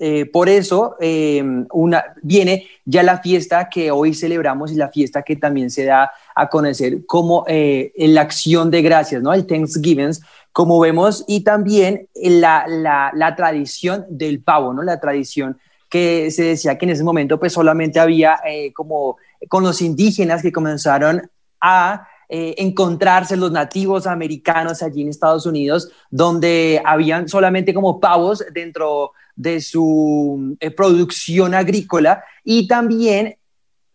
eh, 0.00 0.26
por 0.26 0.48
eso 0.48 0.94
eh, 1.00 1.42
una, 1.72 2.04
viene 2.22 2.68
ya 2.84 3.02
la 3.02 3.18
fiesta 3.18 3.68
que 3.68 3.90
hoy 3.90 4.14
celebramos 4.14 4.70
y 4.70 4.76
la 4.76 4.90
fiesta 4.90 5.22
que 5.22 5.34
también 5.34 5.72
se 5.72 5.84
da 5.86 6.12
a 6.38 6.48
conocer 6.48 7.04
como 7.06 7.44
eh, 7.48 7.92
la 7.96 8.22
acción 8.22 8.70
de 8.70 8.82
gracias, 8.82 9.22
¿no? 9.22 9.32
El 9.32 9.46
Thanksgiving, 9.46 10.12
como 10.52 10.78
vemos, 10.80 11.24
y 11.26 11.40
también 11.42 12.08
la, 12.14 12.64
la, 12.66 13.36
tradición 13.36 14.06
del 14.08 14.40
pavo, 14.40 14.72
¿no? 14.72 14.82
La 14.82 15.00
tradición 15.00 15.58
que 15.88 16.30
se 16.30 16.44
decía 16.44 16.76
que 16.78 16.84
en 16.84 16.90
ese 16.90 17.04
momento 17.04 17.38
pues 17.38 17.52
solamente 17.52 17.98
había 17.98 18.38
como 18.74 19.16
con 19.48 19.62
los 19.62 19.80
indígenas 19.80 20.42
que 20.42 20.52
comenzaron 20.52 21.30
a 21.60 22.06
eh, 22.30 22.56
encontrarse 22.58 23.38
los 23.38 23.50
nativos 23.50 24.06
americanos 24.06 24.82
allí 24.82 25.00
en 25.00 25.08
Estados 25.08 25.46
Unidos, 25.46 25.90
donde 26.10 26.82
habían 26.84 27.26
solamente 27.26 27.72
como 27.72 28.00
pavos 28.00 28.44
dentro 28.52 29.12
de 29.34 29.62
su 29.62 30.54
eh, 30.60 30.70
producción 30.70 31.54
agrícola 31.54 32.22
y 32.44 32.68
también 32.68 33.37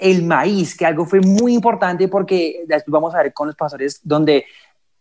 el 0.03 0.23
maíz, 0.23 0.75
que 0.75 0.85
algo 0.85 1.05
fue 1.05 1.21
muy 1.21 1.53
importante 1.53 2.07
porque 2.07 2.63
después 2.67 2.91
vamos 2.91 3.15
a 3.15 3.23
ver 3.23 3.33
con 3.33 3.47
los 3.47 3.55
pastores 3.55 4.01
donde 4.03 4.45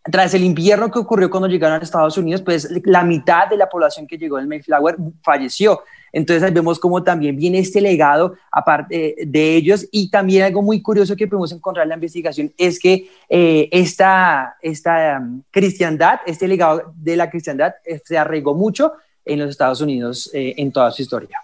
tras 0.04 0.35
el 0.35 0.42
invierno 0.42 0.90
que 0.90 0.99
ocurrió 0.99 1.30
cuando 1.30 1.49
llegaron 1.49 1.80
a 1.80 1.82
Estados 1.82 2.18
Unidos, 2.18 2.42
pues 2.42 2.68
la 2.85 3.04
mitad 3.04 3.49
de 3.49 3.56
la 3.56 3.68
población 3.68 4.06
que 4.06 4.18
llegó 4.18 4.38
en 4.38 4.49
Mayflower 4.49 4.97
falleció. 5.23 5.82
Entonces 6.12 6.42
ahí 6.42 6.52
vemos 6.52 6.78
cómo 6.78 7.02
también 7.02 7.37
viene 7.37 7.59
este 7.59 7.80
legado 7.80 8.35
aparte 8.50 9.16
de 9.26 9.56
ellos 9.56 9.87
y 9.90 10.11
también 10.11 10.44
algo 10.44 10.61
muy 10.61 10.82
curioso 10.82 11.16
que 11.16 11.26
podemos 11.26 11.52
encontrar 11.52 11.85
en 11.85 11.90
la 11.90 11.94
investigación 11.94 12.52
es 12.59 12.78
que 12.78 13.09
eh, 13.28 13.68
esta, 13.71 14.56
esta 14.61 15.18
um, 15.21 15.42
cristiandad, 15.50 16.21
este 16.26 16.47
legado 16.49 16.92
de 16.97 17.16
la 17.16 17.30
cristiandad 17.30 17.75
eh, 17.85 18.00
se 18.04 18.18
arraigó 18.18 18.54
mucho 18.54 18.92
en 19.25 19.38
los 19.38 19.50
Estados 19.50 19.80
Unidos 19.80 20.30
eh, 20.35 20.54
en 20.56 20.73
toda 20.73 20.90
su 20.90 21.02
historia. 21.02 21.38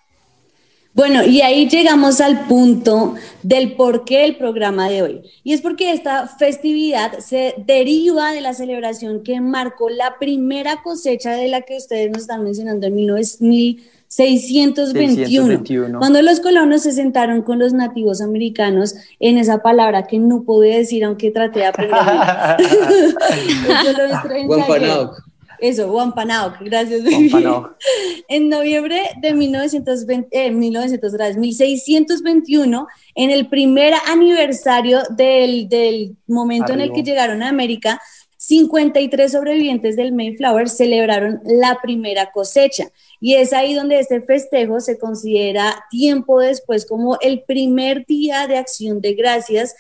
Bueno, 0.95 1.25
y 1.25 1.43
ahí 1.43 1.69
llegamos 1.69 2.21
al 2.21 2.47
punto 2.47 3.15
del 3.43 3.77
por 3.77 4.05
qué 4.05 4.25
el 4.25 4.37
programa 4.37 4.89
de 4.89 5.03
hoy. 5.03 5.23
Y 5.45 5.53
es 5.53 5.61
porque 5.61 5.93
esta 5.93 6.27
festividad 6.27 7.21
se 7.21 7.55
deriva 7.67 8.33
de 8.33 8.41
la 8.41 8.53
celebración 8.53 9.23
que 9.23 9.41
marcó 9.41 9.91
la 9.91 10.19
primera 10.19 10.83
cosecha 10.83 11.31
de 11.33 11.47
la 11.49 11.61
que 11.63 11.77
ustedes 11.77 12.11
nos 12.11 12.23
están 12.23 12.43
mencionando 12.43 12.89
en 12.89 12.97
1621, 12.97 15.63
cuando 15.99 16.21
los 16.23 16.41
colonos 16.41 16.83
se 16.83 16.91
sentaron 16.93 17.43
con 17.43 17.61
los 17.61 17.73
nativos 17.73 18.21
americanos 18.21 18.97
en 19.21 19.39
esa 19.39 19.63
palabra 19.63 20.09
que 20.09 20.19
no 20.19 20.43
pude 20.43 20.79
decir, 20.79 21.05
aunque 21.05 21.31
traté 21.31 21.61
de 21.61 21.67
aprender. 21.67 21.97
Eso, 25.61 25.93
Wampanoag, 25.93 26.65
gracias. 26.65 27.03
en 28.29 28.49
noviembre 28.49 29.03
de 29.21 29.35
1920, 29.35 30.29
eh, 30.31 30.51
1621, 30.51 32.87
en 33.15 33.31
el 33.31 33.49
primer 33.49 33.95
aniversario 34.07 35.03
del, 35.11 35.69
del 35.69 36.17
momento 36.27 36.73
en 36.73 36.81
el 36.81 36.93
que 36.93 37.03
llegaron 37.03 37.43
a 37.43 37.49
América, 37.49 38.01
53 38.39 39.33
sobrevivientes 39.33 39.97
del 39.97 40.13
Mayflower 40.13 40.69
celebraron 40.69 41.41
la 41.45 41.81
primera 41.83 42.31
cosecha. 42.31 42.89
Y 43.21 43.35
es 43.35 43.53
ahí 43.53 43.75
donde 43.75 43.99
este 43.99 44.23
festejo 44.23 44.81
se 44.81 44.97
considera 44.97 45.85
tiempo 45.91 46.39
después 46.39 46.87
como 46.87 47.19
el 47.21 47.43
primer 47.43 48.07
día 48.07 48.47
de 48.47 48.57
acción 48.57 49.01
de 49.01 49.15
gracias 49.15 49.75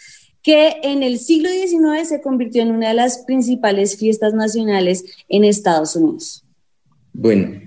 que 0.49 0.76
en 0.83 1.02
el 1.02 1.19
siglo 1.19 1.50
XIX 1.50 2.09
se 2.09 2.23
convirtió 2.23 2.62
en 2.62 2.71
una 2.71 2.88
de 2.88 2.95
las 2.95 3.19
principales 3.26 3.99
fiestas 3.99 4.33
nacionales 4.33 5.05
en 5.28 5.45
Estados 5.45 5.95
Unidos. 5.95 6.43
Bueno, 7.12 7.61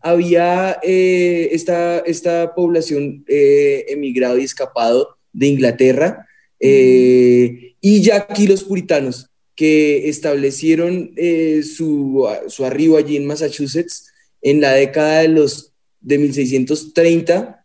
había 0.00 0.78
eh, 0.82 1.48
esta, 1.52 2.00
esta, 2.00 2.54
población 2.54 3.24
eh, 3.26 3.86
emigrado 3.88 4.36
y 4.36 4.44
escapado 4.44 5.16
de 5.32 5.46
Inglaterra 5.46 6.28
eh, 6.60 7.74
y 7.80 8.02
ya 8.02 8.16
aquí 8.16 8.46
los 8.46 8.62
puritanos 8.62 9.30
que 9.56 10.10
establecieron 10.10 11.14
su, 11.74 12.28
su, 12.48 12.64
arribo 12.66 12.98
allí 12.98 13.16
en 13.16 13.24
Massachusetts 13.24 14.12
en 14.42 14.60
la 14.60 14.74
década 14.74 15.22
de 15.22 15.28
los 15.28 15.72
de 16.02 16.18
1630 16.18 17.64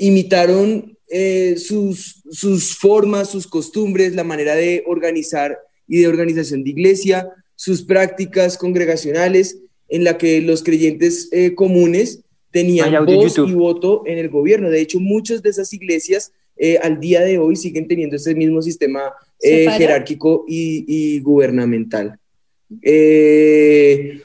imitaron 0.00 0.93
eh, 1.08 1.56
sus, 1.58 2.22
sus 2.30 2.76
formas, 2.76 3.30
sus 3.30 3.46
costumbres, 3.46 4.14
la 4.14 4.24
manera 4.24 4.54
de 4.54 4.82
organizar 4.86 5.58
y 5.86 5.98
de 6.00 6.08
organización 6.08 6.64
de 6.64 6.70
iglesia, 6.70 7.28
sus 7.56 7.82
prácticas 7.82 8.56
congregacionales, 8.56 9.58
en 9.88 10.02
la 10.02 10.16
que 10.16 10.40
los 10.40 10.62
creyentes 10.62 11.28
eh, 11.30 11.54
comunes 11.54 12.20
tenían 12.50 13.04
voz 13.04 13.36
y 13.36 13.52
voto 13.52 14.02
en 14.06 14.18
el 14.18 14.30
gobierno. 14.30 14.70
De 14.70 14.80
hecho, 14.80 14.98
muchas 14.98 15.42
de 15.42 15.50
esas 15.50 15.72
iglesias 15.72 16.32
eh, 16.56 16.78
al 16.78 17.00
día 17.00 17.20
de 17.20 17.38
hoy 17.38 17.56
siguen 17.56 17.86
teniendo 17.86 18.16
ese 18.16 18.34
mismo 18.34 18.62
sistema 18.62 19.12
jerárquico 19.40 20.44
y, 20.48 20.84
y 20.88 21.20
gubernamental. 21.20 22.18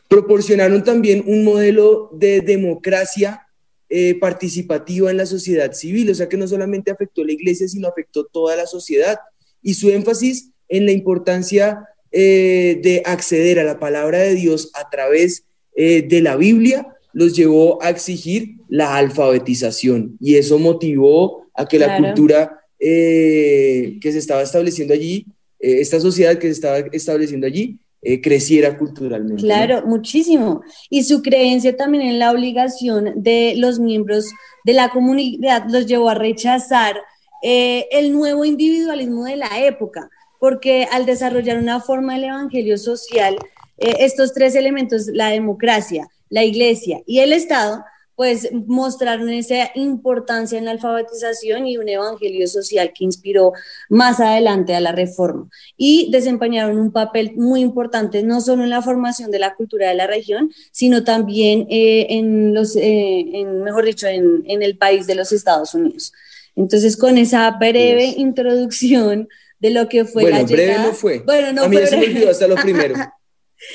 proporcionaron 0.07 0.83
también 0.83 1.23
un 1.27 1.43
modelo 1.43 2.09
de 2.13 2.39
democracia 2.39 3.48
eh, 3.91 4.19
participativa 4.19 5.09
en 5.09 5.17
la 5.17 5.25
sociedad 5.25 5.73
civil, 5.73 6.11
o 6.11 6.13
sea 6.13 6.29
que 6.29 6.37
no 6.37 6.47
solamente 6.47 6.91
afectó 6.91 7.23
la 7.23 7.31
iglesia, 7.31 7.67
sino 7.67 7.87
afectó 7.87 8.23
toda 8.23 8.55
la 8.55 8.67
sociedad. 8.67 9.17
Y 9.63 9.73
su 9.73 9.89
énfasis 9.89 10.51
en 10.67 10.85
la 10.85 10.91
importancia 10.91 11.87
eh, 12.11 12.79
de 12.83 13.01
acceder 13.03 13.57
a 13.57 13.63
la 13.63 13.79
palabra 13.79 14.19
de 14.19 14.35
Dios 14.35 14.69
a 14.75 14.91
través 14.91 15.43
eh, 15.75 16.03
de 16.03 16.21
la 16.21 16.35
Biblia 16.35 16.87
los 17.13 17.35
llevó 17.35 17.81
a 17.81 17.89
exigir 17.89 18.57
la 18.67 18.95
alfabetización. 18.95 20.17
Y 20.19 20.35
eso 20.35 20.59
motivó 20.59 21.47
a 21.55 21.65
que 21.65 21.79
la 21.79 21.97
cultura 21.97 22.61
que 22.77 23.99
se 24.01 24.17
estaba 24.19 24.43
estableciendo 24.43 24.93
allí, 24.93 25.25
esta 25.59 25.99
sociedad 25.99 26.37
que 26.37 26.47
se 26.47 26.53
estaba 26.53 26.77
estableciendo 26.91 27.47
allí, 27.47 27.79
eh, 28.01 28.21
creciera 28.21 28.77
culturalmente. 28.77 29.43
Claro, 29.43 29.85
muchísimo. 29.85 30.61
Y 30.89 31.03
su 31.03 31.21
creencia 31.21 31.75
también 31.75 32.03
en 32.03 32.19
la 32.19 32.31
obligación 32.31 33.11
de 33.15 33.55
los 33.57 33.79
miembros 33.79 34.25
de 34.63 34.73
la 34.73 34.89
comunidad 34.89 35.65
los 35.69 35.85
llevó 35.85 36.09
a 36.09 36.15
rechazar 36.15 36.95
eh, 37.41 37.87
el 37.91 38.13
nuevo 38.13 38.45
individualismo 38.45 39.25
de 39.25 39.35
la 39.35 39.59
época, 39.59 40.09
porque 40.39 40.87
al 40.91 41.05
desarrollar 41.05 41.57
una 41.57 41.81
forma 41.81 42.13
del 42.13 42.25
evangelio 42.25 42.77
social, 42.77 43.37
eh, 43.77 43.95
estos 43.99 44.33
tres 44.33 44.55
elementos, 44.55 45.07
la 45.07 45.29
democracia, 45.29 46.07
la 46.29 46.43
iglesia 46.43 47.01
y 47.05 47.19
el 47.19 47.33
Estado, 47.33 47.83
pues 48.19 48.49
mostraron 48.67 49.29
esa 49.29 49.71
importancia 49.75 50.57
en 50.57 50.65
la 50.65 50.71
alfabetización 50.71 51.65
y 51.67 51.77
un 51.77 51.87
evangelio 51.87 52.47
social 52.47 52.91
que 52.93 53.05
inspiró 53.05 53.53
más 53.87 54.19
adelante 54.19 54.75
a 54.75 54.81
la 54.81 54.91
reforma 54.91 55.49
y 55.77 56.11
desempeñaron 56.11 56.77
un 56.79 56.91
papel 56.91 57.31
muy 57.37 57.61
importante 57.61 58.21
no 58.21 58.41
solo 58.41 58.65
en 58.65 58.71
la 58.71 58.81
formación 58.81 59.31
de 59.31 59.39
la 59.39 59.55
cultura 59.55 59.87
de 59.87 59.95
la 59.95 60.05
región, 60.05 60.51
sino 60.73 61.05
también 61.05 61.65
eh, 61.69 62.07
en 62.09 62.53
los, 62.53 62.75
eh, 62.75 63.45
mejor 63.63 63.85
dicho, 63.85 64.05
en, 64.05 64.43
el 64.45 64.77
país 64.77 65.07
de 65.07 65.15
los 65.15 65.31
Estados 65.31 65.73
Unidos. 65.73 66.11
Entonces, 66.57 66.97
con 66.97 67.17
esa 67.17 67.49
breve 67.51 68.15
introducción 68.17 69.29
de 69.59 69.69
lo 69.69 69.87
que 69.87 70.03
fue 70.03 70.23
bueno, 70.23 70.39
la 70.39 70.43
breve 70.43 70.77
no 70.77 70.91
fue. 70.91 71.19
Bueno, 71.19 71.53
no 71.53 71.63
a 71.63 71.69
mí 71.69 71.77
fue 71.77 71.87
se 71.87 71.95
me 71.95 72.05
olvidó 72.07 72.31
hasta 72.31 72.49
lo 72.49 72.55
primero. 72.55 72.95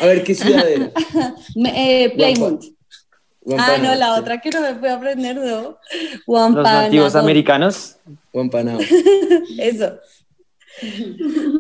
A 0.01 0.07
ver, 0.07 0.23
¿qué 0.23 0.35
ciudad 0.35 0.69
era? 0.69 0.93
eh, 1.75 2.13
Ah, 3.59 3.77
no, 3.81 3.95
la 3.95 4.15
otra 4.15 4.41
que 4.41 4.51
no 4.51 4.61
me 4.61 4.75
puedo 4.75 4.95
aprender, 4.95 5.37
no. 5.37 5.79
Los 6.27 6.55
nativos 6.55 7.15
americanos. 7.15 7.97
Wampanao. 8.33 8.79
Eso. 9.59 9.99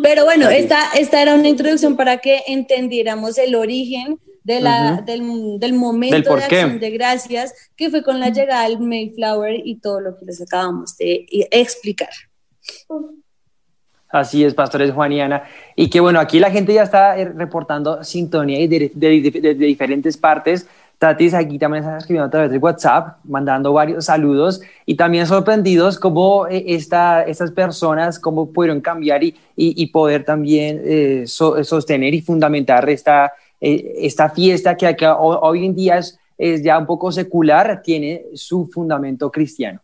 Pero 0.03 0.25
bueno, 0.25 0.49
esta, 0.49 0.93
esta 0.95 1.23
era 1.23 1.35
una 1.35 1.49
introducción 1.49 1.97
para 1.97 2.19
que 2.19 2.43
entendiéramos 2.49 3.39
el 3.39 3.55
origen 3.55 4.19
de 4.43 4.61
la, 4.61 5.03
del, 5.07 5.59
del, 5.59 5.73
momento 5.73 6.37
de 6.37 6.43
acción 6.43 6.79
de 6.79 6.91
gracias 6.91 7.55
que 7.77 7.89
fue 7.91 8.03
con 8.03 8.21
la 8.21 8.29
llegada 8.29 8.65
del 8.65 8.79
Mayflower 8.79 9.63
y 9.65 9.77
todo 9.77 10.01
lo 10.01 10.19
que 10.19 10.27
les 10.27 10.43
acabamos 10.43 10.97
de 10.99 11.27
explicar. 11.51 12.11
Así 14.09 14.45
es, 14.45 14.55
pastores 14.55 14.93
Juan 14.93 15.13
y 15.13 15.21
Ana. 15.21 15.45
Y 15.77 15.89
que 15.89 16.01
bueno, 16.01 16.21
aquí 16.21 16.39
la 16.39 16.51
gente 16.51 16.75
ya 16.75 16.83
está 16.83 17.19
eh, 17.19 17.25
reportando 17.25 18.05
sintonía 18.05 18.59
de, 18.69 18.91
de, 18.95 19.31
de 19.31 19.55
diferentes 19.55 20.17
partes 20.17 20.67
Tatis 20.99 21.35
aquí 21.35 21.59
también 21.59 21.85
están 21.85 21.99
escribiendo 21.99 22.27
a 22.27 22.31
través 22.31 22.51
de 22.51 22.59
WhatsApp, 22.59 23.19
mandando 23.25 23.73
varios 23.73 24.07
saludos 24.07 24.61
y 24.87 24.95
también 24.97 25.27
sorprendidos 25.27 25.99
cómo 25.99 26.47
eh, 26.47 26.65
esta, 26.69 27.23
estas 27.23 27.51
personas, 27.51 28.19
cómo 28.19 28.53
pudieron 28.53 28.81
cambiar 28.81 29.23
y, 29.23 29.87
poder 29.89 30.25
también 30.25 30.81
eh, 30.85 31.25
sostener 31.27 32.15
y 32.15 32.21
fundamentar 32.21 32.89
esta, 32.89 33.33
eh, 33.61 33.95
esta 33.99 34.31
fiesta 34.31 34.77
que 34.77 34.95
hoy 35.19 35.67
en 35.67 35.75
día 35.75 36.01
es 36.39 36.63
ya 36.63 36.79
un 36.79 36.87
poco 36.87 37.13
secular, 37.13 37.83
tiene 37.83 38.25
su 38.35 38.67
fundamento 38.67 39.31
cristiano. 39.31 39.81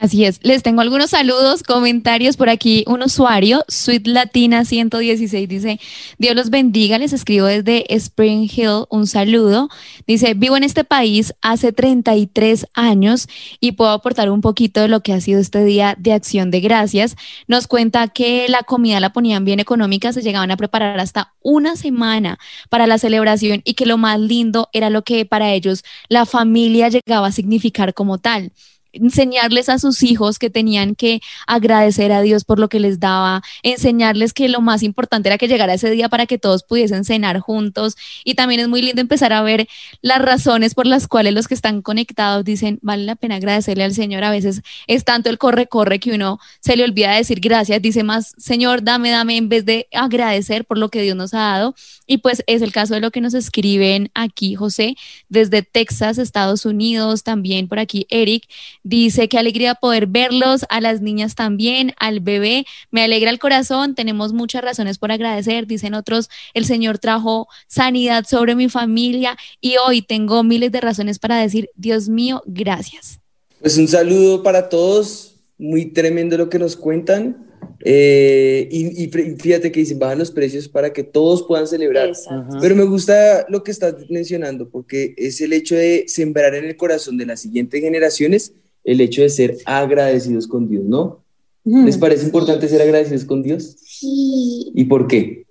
Así 0.00 0.24
es, 0.24 0.40
les 0.42 0.62
tengo 0.62 0.80
algunos 0.80 1.10
saludos, 1.10 1.62
comentarios 1.62 2.38
por 2.38 2.48
aquí. 2.48 2.84
Un 2.86 3.02
usuario, 3.02 3.66
Sweet 3.68 4.06
Latina 4.06 4.64
116, 4.64 5.46
dice, 5.46 5.78
Dios 6.16 6.34
los 6.34 6.48
bendiga, 6.48 6.96
les 6.96 7.12
escribo 7.12 7.44
desde 7.44 7.84
Spring 7.94 8.48
Hill, 8.50 8.86
un 8.88 9.06
saludo. 9.06 9.68
Dice, 10.06 10.32
vivo 10.32 10.56
en 10.56 10.64
este 10.64 10.84
país 10.84 11.34
hace 11.42 11.74
33 11.74 12.66
años 12.72 13.28
y 13.60 13.72
puedo 13.72 13.90
aportar 13.90 14.30
un 14.30 14.40
poquito 14.40 14.80
de 14.80 14.88
lo 14.88 15.02
que 15.02 15.12
ha 15.12 15.20
sido 15.20 15.38
este 15.38 15.62
día 15.64 15.94
de 15.98 16.14
acción 16.14 16.50
de 16.50 16.60
gracias. 16.60 17.16
Nos 17.46 17.66
cuenta 17.66 18.08
que 18.08 18.48
la 18.48 18.62
comida 18.62 19.00
la 19.00 19.12
ponían 19.12 19.44
bien 19.44 19.60
económica, 19.60 20.14
se 20.14 20.22
llegaban 20.22 20.50
a 20.50 20.56
preparar 20.56 20.98
hasta 20.98 21.34
una 21.42 21.76
semana 21.76 22.38
para 22.70 22.86
la 22.86 22.96
celebración 22.96 23.60
y 23.66 23.74
que 23.74 23.84
lo 23.84 23.98
más 23.98 24.18
lindo 24.18 24.70
era 24.72 24.88
lo 24.88 25.02
que 25.02 25.26
para 25.26 25.52
ellos 25.52 25.84
la 26.08 26.24
familia 26.24 26.88
llegaba 26.88 27.26
a 27.26 27.32
significar 27.32 27.92
como 27.92 28.16
tal 28.16 28.52
enseñarles 28.92 29.68
a 29.68 29.78
sus 29.78 30.02
hijos 30.02 30.38
que 30.38 30.50
tenían 30.50 30.94
que 30.94 31.20
agradecer 31.46 32.12
a 32.12 32.22
Dios 32.22 32.44
por 32.44 32.58
lo 32.58 32.68
que 32.68 32.80
les 32.80 33.00
daba, 33.00 33.42
enseñarles 33.62 34.32
que 34.32 34.48
lo 34.48 34.60
más 34.60 34.82
importante 34.82 35.28
era 35.28 35.38
que 35.38 35.48
llegara 35.48 35.74
ese 35.74 35.90
día 35.90 36.08
para 36.08 36.26
que 36.26 36.38
todos 36.38 36.62
pudiesen 36.62 37.04
cenar 37.04 37.40
juntos. 37.40 37.96
Y 38.24 38.34
también 38.34 38.60
es 38.60 38.68
muy 38.68 38.82
lindo 38.82 39.00
empezar 39.00 39.32
a 39.32 39.42
ver 39.42 39.68
las 40.02 40.20
razones 40.20 40.74
por 40.74 40.86
las 40.86 41.08
cuales 41.08 41.34
los 41.34 41.48
que 41.48 41.54
están 41.54 41.82
conectados 41.82 42.44
dicen, 42.44 42.78
vale 42.82 43.04
la 43.04 43.16
pena 43.16 43.36
agradecerle 43.36 43.84
al 43.84 43.94
Señor, 43.94 44.24
a 44.24 44.30
veces 44.30 44.62
es 44.86 45.04
tanto 45.04 45.30
el 45.30 45.38
corre, 45.38 45.66
corre 45.66 45.98
que 45.98 46.12
uno 46.12 46.38
se 46.60 46.76
le 46.76 46.84
olvida 46.84 47.12
decir 47.12 47.40
gracias, 47.40 47.80
dice 47.82 48.02
más, 48.02 48.34
Señor, 48.38 48.82
dame, 48.82 49.10
dame, 49.10 49.36
en 49.36 49.48
vez 49.48 49.64
de 49.64 49.88
agradecer 49.92 50.64
por 50.64 50.78
lo 50.78 50.88
que 50.88 51.02
Dios 51.02 51.16
nos 51.16 51.34
ha 51.34 51.38
dado 51.38 51.74
y 52.10 52.18
pues 52.18 52.42
es 52.48 52.60
el 52.60 52.72
caso 52.72 52.94
de 52.94 53.00
lo 53.00 53.12
que 53.12 53.20
nos 53.20 53.34
escriben 53.34 54.10
aquí, 54.14 54.56
José, 54.56 54.96
desde 55.28 55.62
Texas, 55.62 56.18
Estados 56.18 56.66
Unidos, 56.66 57.22
también 57.22 57.68
por 57.68 57.78
aquí 57.78 58.08
Eric 58.10 58.48
Dice, 58.82 59.28
qué 59.28 59.38
alegría 59.38 59.76
poder 59.76 60.08
verlos, 60.08 60.66
a 60.70 60.80
las 60.80 61.02
niñas 61.02 61.36
también, 61.36 61.92
al 61.98 62.18
bebé. 62.18 62.66
Me 62.90 63.04
alegra 63.04 63.30
el 63.30 63.38
corazón, 63.38 63.94
tenemos 63.94 64.32
muchas 64.32 64.64
razones 64.64 64.98
por 64.98 65.12
agradecer. 65.12 65.68
Dicen 65.68 65.94
otros, 65.94 66.30
el 66.52 66.64
Señor 66.64 66.98
trajo 66.98 67.46
sanidad 67.68 68.24
sobre 68.28 68.56
mi 68.56 68.68
familia 68.68 69.36
y 69.60 69.76
hoy 69.76 70.02
tengo 70.02 70.42
miles 70.42 70.72
de 70.72 70.80
razones 70.80 71.20
para 71.20 71.36
decir, 71.36 71.70
Dios 71.76 72.08
mío, 72.08 72.42
gracias. 72.44 73.20
Pues 73.60 73.78
un 73.78 73.86
saludo 73.86 74.42
para 74.42 74.68
todos, 74.68 75.36
muy 75.58 75.86
tremendo 75.86 76.36
lo 76.36 76.48
que 76.48 76.58
nos 76.58 76.74
cuentan. 76.74 77.49
Eh, 77.82 78.68
y, 78.70 79.08
fíjate 79.08 79.72
que 79.72 79.80
dicen, 79.80 79.98
bajan 79.98 80.18
los 80.18 80.30
precios 80.30 80.68
para 80.68 80.92
que 80.92 81.02
todos 81.02 81.42
puedan 81.44 81.66
celebrar. 81.66 82.12
Pero 82.60 82.76
me 82.76 82.84
gusta 82.84 83.46
lo 83.48 83.62
que 83.62 83.70
estás 83.70 83.94
mencionando, 84.10 84.68
porque 84.68 85.14
es 85.16 85.40
el 85.40 85.52
hecho 85.52 85.74
de 85.74 86.04
sembrar 86.06 86.54
en 86.54 86.66
el 86.66 86.76
corazón 86.76 87.16
de 87.16 87.26
las 87.26 87.40
siguientes 87.40 87.80
generaciones 87.80 88.52
el 88.84 89.00
hecho 89.00 89.22
de 89.22 89.28
ser 89.28 89.56
agradecidos 89.64 90.46
con 90.46 90.68
Dios, 90.68 90.84
¿no? 90.84 91.22
¿Les 91.64 91.98
parece 91.98 92.24
importante 92.24 92.68
ser 92.68 92.80
agradecidos 92.80 93.24
con 93.24 93.42
Dios? 93.42 93.76
Sí. 93.84 94.72
¿Y 94.74 94.84
por 94.84 95.06
qué? 95.06 95.44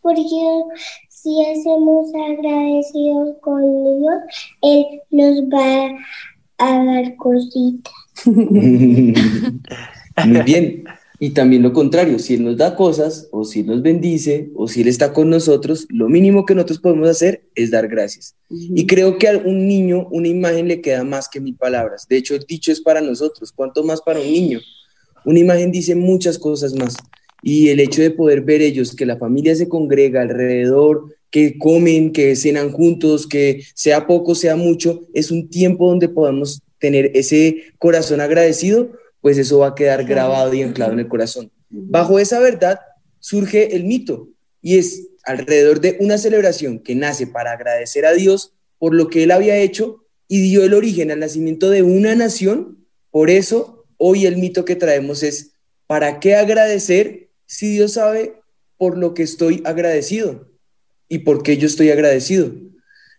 Porque 0.00 0.22
si 1.08 1.44
hacemos 1.44 2.08
agradecidos 2.14 3.36
con 3.42 4.00
Dios, 4.00 4.14
Él 4.62 4.86
nos 5.10 5.42
va 5.42 5.90
a 6.58 6.84
dar 6.84 7.16
cositas. 7.16 7.92
Muy 8.24 9.12
bien. 10.44 10.84
Y 11.22 11.30
también 11.30 11.62
lo 11.62 11.74
contrario, 11.74 12.18
si 12.18 12.32
Él 12.32 12.44
nos 12.44 12.56
da 12.56 12.74
cosas, 12.74 13.28
o 13.30 13.44
si 13.44 13.60
Él 13.60 13.66
nos 13.66 13.82
bendice, 13.82 14.48
o 14.54 14.66
si 14.66 14.80
Él 14.80 14.88
está 14.88 15.12
con 15.12 15.28
nosotros, 15.28 15.86
lo 15.90 16.08
mínimo 16.08 16.46
que 16.46 16.54
nosotros 16.54 16.78
podemos 16.78 17.10
hacer 17.10 17.42
es 17.54 17.70
dar 17.70 17.88
gracias. 17.88 18.34
Y 18.48 18.86
creo 18.86 19.18
que 19.18 19.28
a 19.28 19.36
un 19.36 19.68
niño 19.68 20.08
una 20.10 20.28
imagen 20.28 20.66
le 20.66 20.80
queda 20.80 21.04
más 21.04 21.28
que 21.28 21.38
mil 21.38 21.54
palabras. 21.56 22.06
De 22.08 22.16
hecho, 22.16 22.34
el 22.34 22.46
dicho 22.48 22.72
es 22.72 22.80
para 22.80 23.02
nosotros, 23.02 23.52
¿cuánto 23.52 23.84
más 23.84 24.00
para 24.00 24.18
un 24.18 24.32
niño? 24.32 24.60
Una 25.26 25.40
imagen 25.40 25.70
dice 25.70 25.94
muchas 25.94 26.38
cosas 26.38 26.72
más. 26.74 26.96
Y 27.42 27.68
el 27.68 27.80
hecho 27.80 28.00
de 28.00 28.12
poder 28.12 28.40
ver 28.40 28.62
ellos, 28.62 28.96
que 28.96 29.04
la 29.04 29.18
familia 29.18 29.54
se 29.54 29.68
congrega 29.68 30.22
alrededor, 30.22 31.14
que 31.30 31.58
comen, 31.58 32.12
que 32.12 32.34
cenan 32.34 32.72
juntos, 32.72 33.26
que 33.26 33.62
sea 33.74 34.06
poco, 34.06 34.34
sea 34.34 34.56
mucho, 34.56 35.02
es 35.12 35.30
un 35.30 35.50
tiempo 35.50 35.86
donde 35.86 36.08
podemos 36.08 36.62
tener 36.78 37.10
ese 37.14 37.64
corazón 37.78 38.22
agradecido 38.22 38.90
pues 39.20 39.38
eso 39.38 39.58
va 39.58 39.68
a 39.68 39.74
quedar 39.74 40.04
grabado 40.04 40.52
y 40.54 40.62
anclado 40.62 40.92
en 40.92 41.00
el 41.00 41.08
corazón. 41.08 41.50
Bajo 41.68 42.18
esa 42.18 42.40
verdad 42.40 42.80
surge 43.18 43.76
el 43.76 43.84
mito 43.84 44.28
y 44.62 44.78
es 44.78 45.08
alrededor 45.24 45.80
de 45.80 45.96
una 46.00 46.18
celebración 46.18 46.78
que 46.80 46.94
nace 46.94 47.26
para 47.26 47.52
agradecer 47.52 48.06
a 48.06 48.12
Dios 48.12 48.54
por 48.78 48.94
lo 48.94 49.08
que 49.08 49.22
Él 49.22 49.30
había 49.30 49.56
hecho 49.56 50.04
y 50.26 50.40
dio 50.40 50.64
el 50.64 50.74
origen 50.74 51.10
al 51.10 51.20
nacimiento 51.20 51.70
de 51.70 51.82
una 51.82 52.14
nación. 52.14 52.86
Por 53.10 53.30
eso 53.30 53.86
hoy 53.96 54.26
el 54.26 54.38
mito 54.38 54.64
que 54.64 54.76
traemos 54.76 55.22
es, 55.22 55.52
¿para 55.86 56.20
qué 56.20 56.36
agradecer 56.36 57.30
si 57.46 57.70
Dios 57.72 57.92
sabe 57.92 58.40
por 58.78 58.96
lo 58.96 59.12
que 59.12 59.22
estoy 59.22 59.62
agradecido 59.64 60.48
y 61.08 61.18
por 61.18 61.42
qué 61.42 61.58
yo 61.58 61.66
estoy 61.66 61.90
agradecido? 61.90 62.52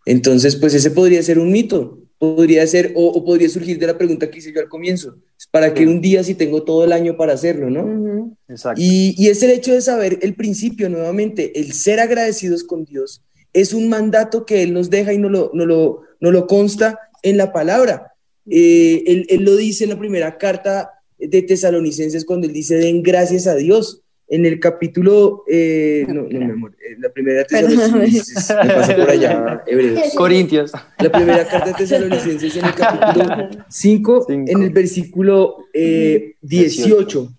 Entonces, 0.06 0.56
pues 0.56 0.73
ese 0.73 0.89
podría 0.89 1.21
ser 1.21 1.38
un 1.38 1.52
mito, 1.52 2.01
podría 2.21 2.67
ser, 2.67 2.91
o, 2.93 3.25
podría 3.25 3.49
surgir 3.49 3.79
de 3.79 3.88
la 3.88 3.97
pregunta 3.97 4.29
que 4.29 4.38
hice 4.38 4.53
yo 4.53 4.62
al 4.62 4.69
comienzo, 4.69 5.17
para 5.49 5.73
que 5.73 5.88
un 5.88 6.01
día 6.01 6.23
si 6.23 6.36
tengo 6.36 6.62
todo 6.62 6.84
el 6.84 6.91
año 6.91 7.17
para 7.17 7.34
hacerlo, 7.34 7.71
¿no? 7.71 8.38
Exacto. 8.47 8.79
Y, 8.79 9.15
y, 9.17 9.29
es 9.29 9.41
el 9.41 9.49
hecho 9.49 9.73
de 9.73 9.81
saber 9.81 10.19
el 10.21 10.36
principio 10.36 10.88
nuevamente, 10.88 11.60
el 11.60 11.73
ser 11.73 11.99
agradecidos 11.99 12.63
con 12.63 12.86
Dios, 12.86 13.23
es 13.53 13.73
un 13.73 13.89
mandato 13.89 14.45
que 14.45 14.62
Él 14.62 14.71
nos 14.71 14.91
deja 14.91 15.13
y 15.13 15.17
no 15.17 15.29
lo, 15.29 15.49
no 15.55 15.65
lo, 15.65 16.01
no 16.19 16.29
lo 16.29 16.45
consta 16.45 16.99
en 17.23 17.38
la 17.38 17.51
palabra. 17.51 18.13
Eh, 18.47 19.03
él, 19.07 19.25
él, 19.27 19.43
lo 19.43 19.55
dice 19.55 19.86
en 19.86 19.89
la 19.89 19.97
primera 19.97 20.38
carta 20.38 20.91
de 21.17 21.41
Tesalonicenses 21.41 22.23
cuando 22.23 22.45
Él 22.45 22.53
dice, 22.53 22.75
den 22.75 23.01
gracias 23.01 23.47
a 23.47 23.55
Dios 23.55 24.03
en 24.32 24.46
el 24.46 24.62
capítulo, 24.62 25.44
eh, 25.46 26.06
no, 26.08 26.22
no, 26.22 26.30
mi 26.30 26.52
amor, 26.52 26.74
eh, 26.80 26.96
la 26.98 27.12
primera 27.12 27.44
Tesalonicenses, 27.44 28.50
me 28.63 28.74
pasé 28.74 28.94
por 28.94 29.10
allá, 29.10 29.62
Hebreos. 29.67 30.13
Corintios. 30.15 30.72
La 31.00 31.12
primera 31.12 31.46
carta 31.46 31.67
de 31.67 31.74
Tesalonicenses 31.74 32.56
en 32.56 32.65
el 32.65 32.74
capítulo 32.74 33.50
5, 33.67 34.26
en 34.30 34.63
el 34.63 34.70
versículo 34.70 35.58
18, 35.74 37.30
eh, 37.30 37.36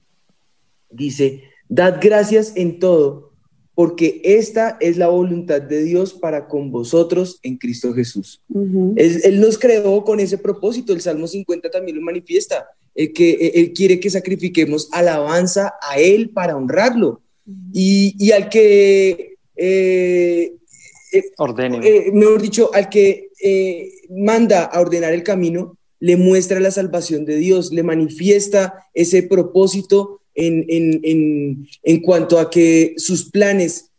dice, 0.91 1.45
dad 1.67 1.99
gracias 1.99 2.53
en 2.57 2.79
todo, 2.79 3.33
porque 3.75 4.21
esta 4.23 4.77
es 4.79 4.99
la 4.99 5.09
voluntad 5.09 5.63
de 5.63 5.83
Dios 5.85 6.13
para 6.13 6.47
con 6.47 6.71
vosotros 6.71 7.41
en 7.43 7.57
Cristo 7.57 7.95
Jesús. 7.95 8.43
él 8.97 9.41
nos 9.41 9.57
creó 9.57 10.05
con 10.05 10.21
ese 10.21 10.37
propósito, 10.37 10.93
el 10.93 11.01
Salmo 11.01 11.27
50 11.27 11.71
también 11.71 11.97
lo 11.97 12.03
manifiesta 12.03 12.67
que 12.95 13.53
Él 13.55 13.73
quiere 13.73 14.01
que 14.01 14.11
sacrifiquemos 14.11 14.89
alabanza 14.93 15.75
a 15.81 15.99
Él 15.99 16.31
para 16.31 16.57
honrarlo. 16.57 17.23
Y, 17.73 18.31
al 18.33 18.49
que, 18.49 19.37
eh, 19.57 20.53
eh, 21.13 21.23
eh, 21.43 22.11
mejor 22.13 22.43
dicho, 22.43 22.71
al 22.73 22.89
que 22.89 23.31
manda 24.11 24.65
a 24.65 24.81
ordenar 24.81 25.13
el 25.13 25.23
camino, 25.23 25.77
le 25.99 26.17
muestra 26.17 26.61
la 26.61 26.71
salvación 26.71 27.25
de 27.25 27.37
Dios, 27.37 27.73
le 27.73 27.83
manifiesta 27.83 28.87
ese 28.93 29.23
propósito 29.23 30.21
en, 30.35 30.67
en 31.83 32.01
cuanto 32.03 32.39
a 32.39 32.51
que 32.51 32.95
sus 32.97 33.31
planes 33.31 33.91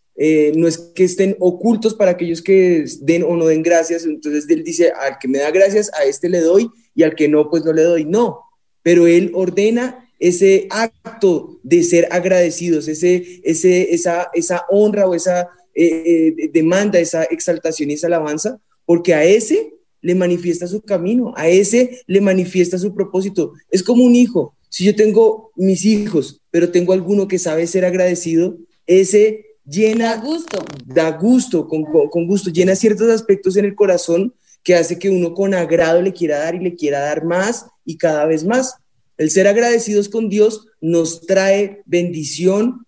no 0.56 0.68
es 0.68 0.78
que 0.78 1.04
estén 1.06 1.36
ocultos 1.40 1.94
para 1.94 2.12
aquellos 2.12 2.42
que 2.42 2.86
den 3.02 3.24
o 3.24 3.36
no 3.36 3.46
den 3.46 3.64
gracias. 3.64 4.06
Entonces 4.06 4.46
él 4.50 4.64
dice, 4.64 4.92
al 4.92 5.18
que 5.20 5.28
me 5.28 5.40
da 5.40 5.52
gracias, 5.52 5.92
a 5.94 6.04
este 6.06 6.30
le 6.30 6.42
doy, 6.42 6.70
y 6.96 7.04
al 7.04 7.16
que 7.16 7.28
no, 7.28 7.50
pues 7.50 7.66
no 7.66 7.74
le 7.74 7.84
doy. 7.84 8.06
No, 8.06 8.40
pero 8.84 9.08
Él 9.08 9.32
ordena 9.34 10.10
ese 10.20 10.68
acto 10.70 11.60
de 11.64 11.84
ser 11.84 12.08
agradecidos, 12.12 12.88
ese, 12.88 13.42
ese, 13.44 13.94
esa, 13.94 14.30
esa 14.34 14.66
honra 14.70 15.08
o 15.08 15.16
esa 15.16 15.50
eh, 15.74 16.34
eh, 16.38 16.50
demanda, 16.54 17.00
esa 17.00 17.24
exaltación 17.24 17.90
y 17.90 17.96
esa 17.96 18.08
alabanza, 18.08 18.60
porque 18.86 19.14
a 19.14 19.24
ese 19.24 19.74
le 20.02 20.16
manifiesta 20.16 20.68
su 20.68 20.82
camino, 20.82 21.34
a 21.36 21.48
ese 21.48 22.02
le 22.08 22.22
manifiesta 22.22 22.78
su 22.78 22.94
propósito. 22.94 23.54
Es 23.72 23.82
como 23.82 24.04
un 24.04 24.16
hijo. 24.16 24.56
Si 24.70 24.84
yo 24.84 24.96
tengo 24.96 25.52
mis 25.56 25.86
hijos, 25.86 26.42
pero 26.52 26.72
tengo 26.72 26.94
alguno 26.94 27.28
que 27.28 27.40
sabe 27.40 27.68
ser 27.68 27.86
agradecido, 27.86 28.58
ese 28.86 29.46
llena... 29.66 30.16
Da 30.16 30.22
gusto. 30.22 30.66
Da 30.86 31.12
gusto, 31.12 31.68
con, 31.68 31.84
con 31.84 32.28
gusto, 32.28 32.50
llena 32.50 32.76
ciertos 32.76 33.10
aspectos 33.10 33.56
en 33.58 33.66
el 33.66 33.76
corazón 33.76 34.34
que 34.64 34.76
hace 34.76 34.98
que 34.98 35.10
uno 35.10 35.34
con 35.34 35.54
agrado 35.54 36.02
le 36.02 36.14
quiera 36.14 36.40
dar 36.40 36.56
y 36.56 36.60
le 36.60 36.76
quiera 36.76 37.00
dar 37.00 37.26
más 37.26 37.66
y 37.86 37.98
cada 37.98 38.26
vez 38.26 38.44
más. 38.44 38.76
El 39.18 39.30
ser 39.30 39.48
agradecidos 39.48 40.10
con 40.10 40.30
Dios 40.30 40.68
nos 40.82 41.26
trae 41.26 41.82
bendición 41.86 42.86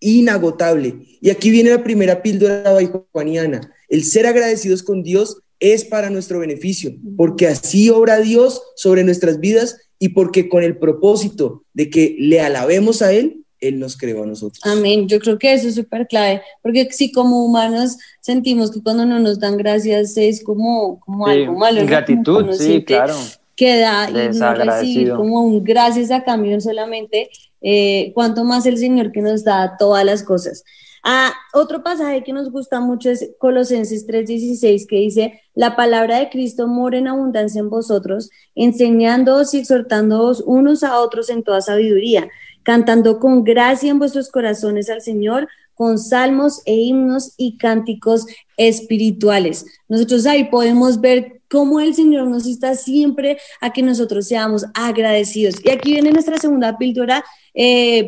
inagotable. 0.00 0.96
Y 1.20 1.30
aquí 1.30 1.50
viene 1.50 1.70
la 1.70 1.82
primera 1.82 2.22
píldora 2.22 2.78
juaniana. 3.12 3.72
El 3.88 4.04
ser 4.04 4.26
agradecidos 4.26 4.82
con 4.82 5.02
Dios 5.02 5.38
es 5.58 5.84
para 5.84 6.10
nuestro 6.10 6.38
beneficio, 6.38 6.94
porque 7.16 7.46
así 7.46 7.88
obra 7.88 8.20
Dios 8.20 8.62
sobre 8.76 9.04
nuestras 9.04 9.40
vidas 9.40 9.78
y 9.98 10.10
porque 10.10 10.48
con 10.48 10.62
el 10.62 10.76
propósito 10.76 11.64
de 11.72 11.88
que 11.88 12.14
le 12.18 12.40
alabemos 12.40 13.00
a 13.00 13.12
Él, 13.12 13.45
Él 13.60 13.78
nos 13.78 13.96
creó 13.96 14.22
a 14.22 14.26
nosotros. 14.26 14.60
Amén. 14.64 15.08
Yo 15.08 15.18
creo 15.18 15.38
que 15.38 15.52
eso 15.52 15.68
es 15.68 15.74
súper 15.74 16.06
clave, 16.06 16.42
porque 16.62 16.88
si 16.90 17.12
como 17.12 17.44
humanos 17.44 17.96
sentimos 18.20 18.70
que 18.70 18.82
cuando 18.82 19.06
no 19.06 19.18
nos 19.18 19.38
dan 19.38 19.56
gracias 19.56 20.16
es 20.16 20.42
como, 20.42 21.00
como 21.00 21.26
algo 21.26 21.54
malo. 21.54 21.84
Gratitud, 21.86 22.52
sí, 22.52 22.84
claro 22.84 23.14
que 23.56 23.78
da 23.78 24.10
y 24.10 24.38
no 24.38 24.54
recibir 24.54 25.14
como 25.14 25.40
un 25.40 25.64
gracias 25.64 26.10
a 26.10 26.22
cambio 26.22 26.60
solamente, 26.60 27.30
eh, 27.62 28.12
cuanto 28.14 28.44
más 28.44 28.66
el 28.66 28.76
Señor 28.76 29.10
que 29.10 29.22
nos 29.22 29.42
da 29.42 29.76
todas 29.78 30.04
las 30.04 30.22
cosas. 30.22 30.62
Ah, 31.02 31.32
otro 31.54 31.82
pasaje 31.82 32.22
que 32.22 32.32
nos 32.32 32.50
gusta 32.50 32.80
mucho 32.80 33.10
es 33.10 33.30
Colosenses 33.38 34.06
3:16 34.06 34.86
que 34.86 34.96
dice, 34.96 35.40
la 35.54 35.76
palabra 35.76 36.18
de 36.18 36.28
Cristo 36.28 36.66
mora 36.66 36.98
en 36.98 37.08
abundancia 37.08 37.60
en 37.60 37.70
vosotros, 37.70 38.28
enseñándoos 38.54 39.54
y 39.54 39.58
exhortándoos 39.58 40.42
unos 40.44 40.82
a 40.82 40.98
otros 40.98 41.30
en 41.30 41.42
toda 41.42 41.60
sabiduría, 41.60 42.28
cantando 42.66 43.20
con 43.20 43.44
gracia 43.44 43.92
en 43.92 44.00
vuestros 44.00 44.28
corazones 44.28 44.90
al 44.90 45.00
Señor, 45.00 45.48
con 45.72 46.00
salmos 46.00 46.62
e 46.66 46.74
himnos 46.74 47.32
y 47.36 47.58
cánticos 47.58 48.26
espirituales. 48.56 49.64
Nosotros 49.88 50.26
ahí 50.26 50.50
podemos 50.50 51.00
ver 51.00 51.35
cómo 51.48 51.80
el 51.80 51.94
Señor 51.94 52.26
nos 52.28 52.46
está 52.46 52.74
siempre 52.74 53.38
a 53.60 53.72
que 53.72 53.82
nosotros 53.82 54.26
seamos 54.26 54.66
agradecidos. 54.74 55.56
Y 55.64 55.70
aquí 55.70 55.92
viene 55.92 56.12
nuestra 56.12 56.38
segunda 56.38 56.78
píldora 56.78 57.24
eh, 57.54 58.06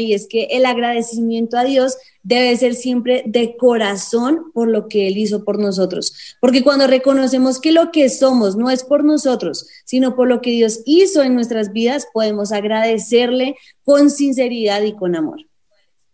y 0.00 0.14
es 0.14 0.26
que 0.28 0.44
el 0.50 0.64
agradecimiento 0.64 1.58
a 1.58 1.64
Dios 1.64 1.96
debe 2.22 2.56
ser 2.56 2.74
siempre 2.74 3.24
de 3.26 3.56
corazón 3.56 4.52
por 4.52 4.68
lo 4.68 4.88
que 4.88 5.08
Él 5.08 5.18
hizo 5.18 5.44
por 5.44 5.58
nosotros. 5.58 6.36
Porque 6.40 6.62
cuando 6.62 6.86
reconocemos 6.86 7.60
que 7.60 7.72
lo 7.72 7.90
que 7.90 8.08
somos 8.08 8.56
no 8.56 8.70
es 8.70 8.84
por 8.84 9.04
nosotros, 9.04 9.66
sino 9.84 10.14
por 10.14 10.28
lo 10.28 10.40
que 10.40 10.50
Dios 10.50 10.82
hizo 10.84 11.22
en 11.22 11.34
nuestras 11.34 11.72
vidas, 11.72 12.06
podemos 12.12 12.52
agradecerle 12.52 13.56
con 13.84 14.10
sinceridad 14.10 14.82
y 14.82 14.94
con 14.94 15.16
amor. 15.16 15.40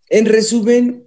En 0.08 0.26
resumen, 0.26 1.05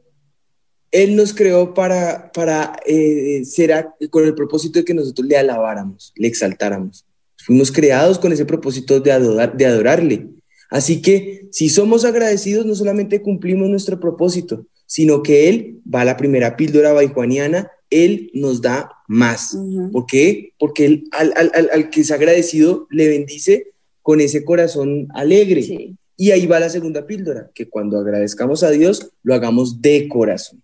Él 0.91 1.15
nos 1.15 1.33
creó 1.33 1.73
para, 1.73 2.31
para 2.31 2.75
eh, 2.85 3.43
ser 3.45 3.87
con 4.09 4.25
el 4.25 4.33
propósito 4.35 4.79
de 4.79 4.85
que 4.85 4.93
nosotros 4.93 5.27
le 5.27 5.37
alabáramos, 5.37 6.11
le 6.15 6.27
exaltáramos. 6.27 7.05
Fuimos 7.37 7.71
creados 7.71 8.17
con 8.19 8.31
ese 8.31 8.45
propósito 8.45 8.99
de, 8.99 9.11
adorar, 9.11 9.55
de 9.55 9.65
adorarle. 9.65 10.27
Así 10.69 11.01
que 11.01 11.47
si 11.51 11.69
somos 11.69 12.05
agradecidos, 12.05 12.65
no 12.65 12.75
solamente 12.75 13.21
cumplimos 13.21 13.69
nuestro 13.69 13.99
propósito, 13.99 14.65
sino 14.85 15.23
que 15.23 15.49
Él 15.49 15.77
va 15.93 16.01
a 16.01 16.05
la 16.05 16.17
primera 16.17 16.55
píldora 16.57 16.93
baijuaniana, 16.93 17.71
Él 17.89 18.29
nos 18.33 18.61
da 18.61 18.91
más. 19.07 19.53
Ujú. 19.53 19.91
¿Por 19.91 20.05
qué? 20.05 20.53
Porque 20.59 20.85
él, 20.85 21.03
al, 21.11 21.33
al- 21.35 21.51
al- 21.53 21.69
al 21.73 21.89
que 21.89 22.01
es 22.01 22.11
agradecido 22.11 22.87
le 22.91 23.07
bendice 23.07 23.71
con 24.01 24.21
ese 24.21 24.43
corazón 24.43 25.07
alegre. 25.13 25.63
Sí. 25.63 25.95
Y 26.17 26.31
ahí 26.31 26.45
va 26.47 26.59
la 26.59 26.69
segunda 26.69 27.07
píldora, 27.07 27.49
que 27.55 27.69
cuando 27.69 27.97
agradezcamos 27.99 28.61
a 28.63 28.69
Dios, 28.71 29.11
lo 29.23 29.33
hagamos 29.33 29.81
de 29.81 30.07
corazón. 30.07 30.61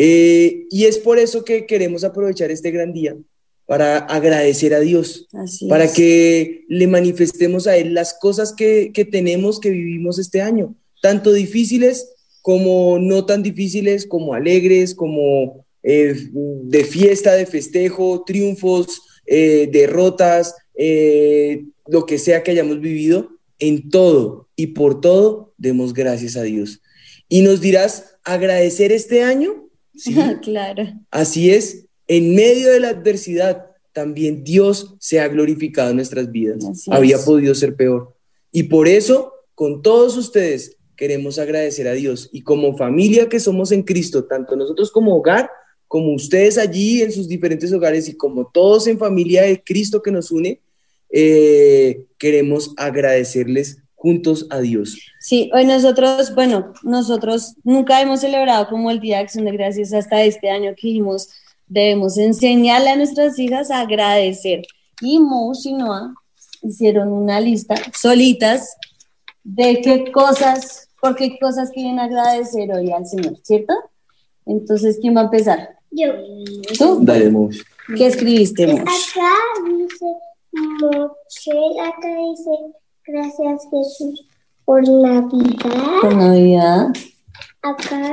Eh, 0.00 0.66
y 0.70 0.84
es 0.84 0.98
por 0.98 1.18
eso 1.18 1.44
que 1.44 1.66
queremos 1.66 2.04
aprovechar 2.04 2.52
este 2.52 2.70
gran 2.70 2.92
día 2.92 3.16
para 3.66 3.98
agradecer 3.98 4.72
a 4.72 4.80
Dios, 4.80 5.26
Así 5.32 5.66
para 5.66 5.84
es. 5.84 5.92
que 5.92 6.64
le 6.68 6.86
manifestemos 6.86 7.66
a 7.66 7.76
Él 7.76 7.94
las 7.94 8.14
cosas 8.14 8.52
que, 8.52 8.92
que 8.94 9.04
tenemos, 9.04 9.58
que 9.58 9.70
vivimos 9.70 10.20
este 10.20 10.40
año, 10.40 10.74
tanto 11.02 11.32
difíciles 11.32 12.08
como 12.42 12.98
no 12.98 13.26
tan 13.26 13.42
difíciles, 13.42 14.06
como 14.06 14.34
alegres, 14.34 14.94
como 14.94 15.66
eh, 15.82 16.14
de 16.32 16.84
fiesta, 16.84 17.34
de 17.34 17.44
festejo, 17.44 18.24
triunfos, 18.26 19.02
eh, 19.26 19.68
derrotas, 19.70 20.54
eh, 20.74 21.64
lo 21.86 22.06
que 22.06 22.18
sea 22.18 22.42
que 22.42 22.52
hayamos 22.52 22.80
vivido, 22.80 23.30
en 23.58 23.90
todo 23.90 24.48
y 24.56 24.68
por 24.68 25.00
todo 25.00 25.52
demos 25.58 25.92
gracias 25.92 26.36
a 26.36 26.42
Dios. 26.42 26.80
Y 27.28 27.42
nos 27.42 27.60
dirás, 27.60 28.16
agradecer 28.24 28.92
este 28.92 29.22
año, 29.22 29.67
sí, 29.98 30.14
claro. 30.42 30.84
Así 31.10 31.50
es, 31.50 31.86
en 32.06 32.34
medio 32.34 32.70
de 32.72 32.80
la 32.80 32.90
adversidad, 32.90 33.66
también 33.92 34.44
Dios 34.44 34.94
se 34.98 35.20
ha 35.20 35.28
glorificado 35.28 35.90
en 35.90 35.96
nuestras 35.96 36.30
vidas. 36.30 36.64
Así 36.64 36.90
Había 36.92 37.16
es. 37.16 37.22
podido 37.22 37.54
ser 37.54 37.74
peor. 37.74 38.14
Y 38.52 38.64
por 38.64 38.88
eso, 38.88 39.32
con 39.54 39.82
todos 39.82 40.16
ustedes, 40.16 40.76
queremos 40.96 41.38
agradecer 41.38 41.88
a 41.88 41.92
Dios. 41.92 42.28
Y 42.32 42.42
como 42.42 42.76
familia 42.76 43.28
que 43.28 43.40
somos 43.40 43.72
en 43.72 43.82
Cristo, 43.82 44.24
tanto 44.24 44.56
nosotros 44.56 44.90
como 44.90 45.16
hogar, 45.16 45.50
como 45.86 46.14
ustedes 46.14 46.58
allí 46.58 47.02
en 47.02 47.12
sus 47.12 47.28
diferentes 47.28 47.72
hogares 47.72 48.08
y 48.08 48.14
como 48.14 48.50
todos 48.52 48.86
en 48.86 48.98
familia 48.98 49.42
de 49.42 49.62
Cristo 49.62 50.02
que 50.02 50.10
nos 50.10 50.30
une, 50.30 50.60
eh, 51.10 52.04
queremos 52.18 52.74
agradecerles 52.76 53.78
juntos 53.98 54.46
a 54.50 54.60
Dios. 54.60 54.96
Sí, 55.18 55.50
hoy 55.52 55.64
nosotros, 55.64 56.32
bueno, 56.34 56.72
nosotros 56.84 57.54
nunca 57.64 58.00
hemos 58.00 58.20
celebrado 58.20 58.68
como 58.68 58.90
el 58.90 59.00
Día 59.00 59.16
de 59.16 59.24
Acción 59.24 59.44
de 59.44 59.52
Gracias 59.52 59.92
hasta 59.92 60.22
este 60.22 60.48
año 60.50 60.70
que 60.76 60.86
dijimos, 60.86 61.28
debemos 61.66 62.16
enseñarle 62.16 62.90
a 62.90 62.96
nuestras 62.96 63.38
hijas 63.38 63.70
a 63.70 63.80
agradecer. 63.80 64.62
Y 65.00 65.18
Mo 65.18 65.52
y 65.64 65.72
Noah 65.74 66.14
hicieron 66.62 67.12
una 67.12 67.40
lista 67.40 67.74
solitas 67.92 68.76
de 69.42 69.80
qué 69.80 70.12
cosas, 70.12 70.88
por 71.00 71.16
qué 71.16 71.36
cosas 71.40 71.70
quieren 71.70 71.98
agradecer 71.98 72.70
hoy 72.72 72.92
al 72.92 73.04
Señor, 73.04 73.36
¿cierto? 73.42 73.74
Entonces, 74.46 74.98
¿quién 75.00 75.16
va 75.16 75.22
a 75.22 75.24
empezar? 75.24 75.70
Yo. 75.90 76.12
¿Tú? 76.78 77.00
Dale. 77.02 77.32
¿Qué 77.96 78.06
escribiste, 78.06 78.66
Mo? 78.66 78.78
Acá 78.78 79.34
dice 79.66 80.06
Mochel, 80.52 81.80
acá 81.80 82.08
dice 82.30 82.50
gracias 83.08 83.68
Jesús 83.70 84.28
por 84.64 84.86
Navidad. 84.88 86.00
Por 86.02 86.14
Navidad. 86.14 86.88
Acá 87.62 88.12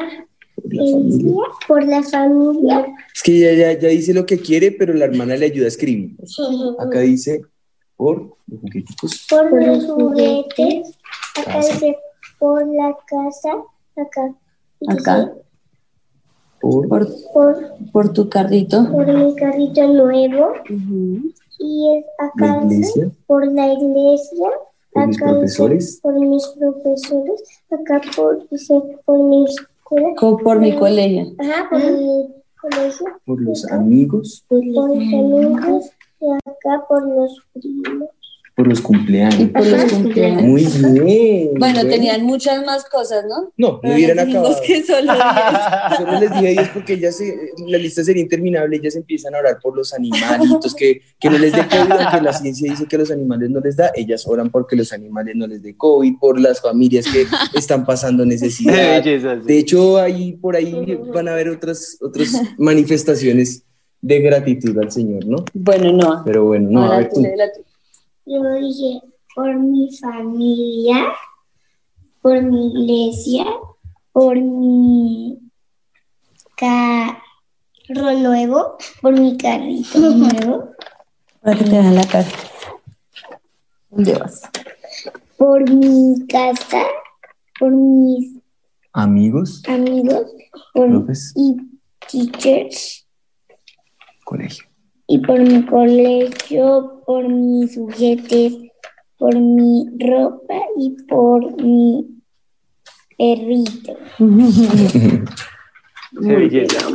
dice 0.63 1.25
por 1.67 1.85
la 1.85 2.01
familia. 2.03 2.85
Es 3.13 3.21
que 3.21 3.37
ella 3.37 3.73
ya, 3.73 3.79
ya 3.79 3.89
dice 3.89 4.13
lo 4.13 4.25
que 4.25 4.39
quiere, 4.39 4.71
pero 4.71 4.93
la 4.93 5.05
hermana 5.05 5.35
le 5.35 5.45
ayuda 5.47 5.65
a 5.65 5.69
escribir. 5.69 6.15
Acá 6.79 6.99
dice 6.99 7.41
por 7.97 8.35
los 8.47 8.59
jugueticos. 8.61 9.27
Por 9.29 9.65
los 9.65 9.85
juguetes. 9.85 10.97
Acá 11.39 11.57
dice 11.57 11.97
por 12.39 12.65
la 12.67 12.95
casa. 13.07 13.51
Acá. 13.97 14.35
Acá. 14.87 15.33
Por, 16.61 16.87
Por, 16.87 17.07
Por, 17.33 17.57
por 17.91 18.13
tu 18.13 18.27
carrito. 18.29 18.89
por 18.91 19.05
mi 19.07 19.35
carrito 19.35 19.87
nuevo. 19.87 20.53
Y 21.59 21.97
es 21.97 22.05
acá 22.17 22.61
la 22.63 23.11
por 23.27 23.45
la 23.51 23.73
iglesia. 23.73 24.49
Por 25.05 25.07
mis 25.07 25.17
profesores, 25.21 25.99
por 26.01 26.19
mis 26.19 26.47
profesores. 26.59 27.43
Acá 27.71 28.01
por, 28.15 28.47
dice 28.49 28.73
por 29.05 29.17
mi 29.19 29.45
escuela. 29.45 30.15
Co- 30.17 30.37
Por 30.37 30.59
mi 30.59 30.75
colegio. 30.75 31.33
Ajá, 31.39 31.67
por 31.69 31.79
mi 31.79 32.27
colegio. 32.59 33.05
por 33.25 33.41
los 33.41 33.65
amigos, 33.71 34.43
Por 34.47 34.65
los 34.65 34.85
amigos. 34.87 35.89
Y 36.19 36.31
acá 36.31 36.85
por 36.87 37.07
los 37.07 37.39
primos. 37.53 38.09
Por 38.55 38.67
los 38.67 38.79
Y 38.79 38.83
cumpleaños. 38.83 39.49
por 39.49 39.67
los 39.67 39.83
cumpleaños. 39.91 40.43
Muy 40.43 40.65
bien. 41.01 41.49
Bueno, 41.59 41.81
tenían 41.81 42.23
muchas 42.23 42.65
más 42.65 42.85
cosas, 42.85 43.25
¿no? 43.27 43.51
No, 43.57 43.81
no 43.83 43.93
hubieran 43.93 44.17
acabado. 44.17 44.55
que 44.65 44.81
solo. 44.81 45.11
Solo 45.97 46.19
les 46.19 46.31
dije 46.31 46.51
10 46.51 46.69
porque 46.69 46.97
ya 46.97 47.11
se, 47.11 47.51
la 47.67 47.77
lista 47.77 48.03
sería 48.03 48.23
interminable. 48.23 48.77
Ellas 48.77 48.95
empiezan 48.95 49.35
a 49.35 49.39
orar 49.39 49.59
por 49.61 49.75
los 49.75 49.93
animalitos, 49.93 50.73
que, 50.73 51.01
que 51.19 51.29
no 51.29 51.37
les 51.37 51.51
dé 51.51 51.67
COVID, 51.67 51.91
aunque 51.91 52.21
la 52.21 52.31
ciencia 52.31 52.71
dice 52.71 52.85
que 52.85 52.97
los 52.97 53.11
animales 53.11 53.49
no 53.49 53.59
les 53.59 53.75
da. 53.75 53.91
Ellas 53.93 54.25
oran 54.25 54.49
porque 54.49 54.77
los 54.77 54.93
animales 54.93 55.35
no 55.35 55.47
les 55.47 55.61
dé 55.61 55.75
COVID, 55.75 56.13
por 56.19 56.39
las 56.39 56.61
familias 56.61 57.05
que 57.11 57.25
están 57.57 57.85
pasando 57.85 58.25
necesidad. 58.25 58.73
belleza, 59.03 59.35
sí. 59.41 59.47
De 59.47 59.57
hecho, 59.57 59.97
ahí 59.97 60.31
por 60.33 60.55
ahí 60.55 60.97
van 61.13 61.27
a 61.27 61.33
haber 61.33 61.49
otras, 61.49 61.97
otras 61.99 62.31
manifestaciones 62.57 63.63
de 64.01 64.19
gratitud 64.19 64.77
al 64.77 64.91
Señor, 64.91 65.25
¿no? 65.25 65.43
Bueno, 65.53 65.91
no. 65.91 66.21
Pero 66.23 66.45
bueno, 66.45 66.69
no, 66.69 66.81
a 66.83 66.85
Ahora 66.85 66.97
ver 66.99 67.09
tú 67.09 67.21
tú. 67.21 67.64
Yo 68.25 68.41
dije 68.55 69.01
por 69.35 69.55
mi 69.55 69.95
familia, 69.95 71.13
por 72.21 72.41
mi 72.41 72.67
iglesia, 72.67 73.45
por 74.11 74.35
mi 74.35 75.39
carro 76.57 77.19
nuevo, 78.17 78.77
por 79.01 79.13
mi 79.13 79.37
carrito 79.37 79.99
nuevo, 79.99 80.71
Para 81.41 81.57
que 81.57 81.63
te 81.65 81.69
vean 81.69 81.95
la 81.95 82.07
cara. 82.07 82.27
¿Dónde 83.91 84.15
vas? 84.15 84.41
por 85.37 85.69
mi 85.69 86.25
casa, 86.27 86.83
por 87.59 87.71
mis 87.71 88.39
Amigos, 88.93 89.61
amigos, 89.67 90.25
por 90.73 90.89
profes, 90.89 91.33
y 91.35 91.57
teachers, 92.09 93.05
colegio. 94.23 94.65
Y 95.07 95.19
por 95.19 95.39
mi 95.39 95.65
colegio, 95.65 97.01
por 97.05 97.27
mis 97.29 97.75
juguetes, 97.75 98.53
por 99.17 99.35
mi 99.39 99.87
ropa 99.99 100.55
y 100.77 100.95
por 101.07 101.61
mi 101.61 102.21
perrito. 103.17 103.97
Qué 106.21 106.35
belleza. 106.35 106.89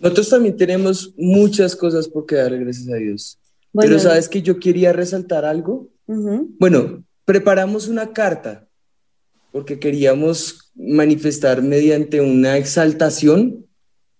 Nosotros 0.00 0.28
también 0.28 0.56
tenemos 0.56 1.14
muchas 1.16 1.76
cosas 1.76 2.08
por 2.08 2.26
que 2.26 2.34
darle 2.34 2.58
gracias 2.58 2.88
a 2.88 2.96
Dios. 2.96 3.38
Bueno. 3.72 3.88
Pero 3.90 4.00
sabes 4.00 4.28
que 4.28 4.42
yo 4.42 4.58
quería 4.58 4.92
resaltar 4.92 5.44
algo. 5.44 5.88
Bueno, 6.06 7.04
preparamos 7.24 7.88
una 7.88 8.12
carta 8.12 8.66
porque 9.52 9.78
queríamos 9.78 10.72
manifestar 10.74 11.62
mediante 11.62 12.20
una 12.20 12.56
exaltación, 12.56 13.61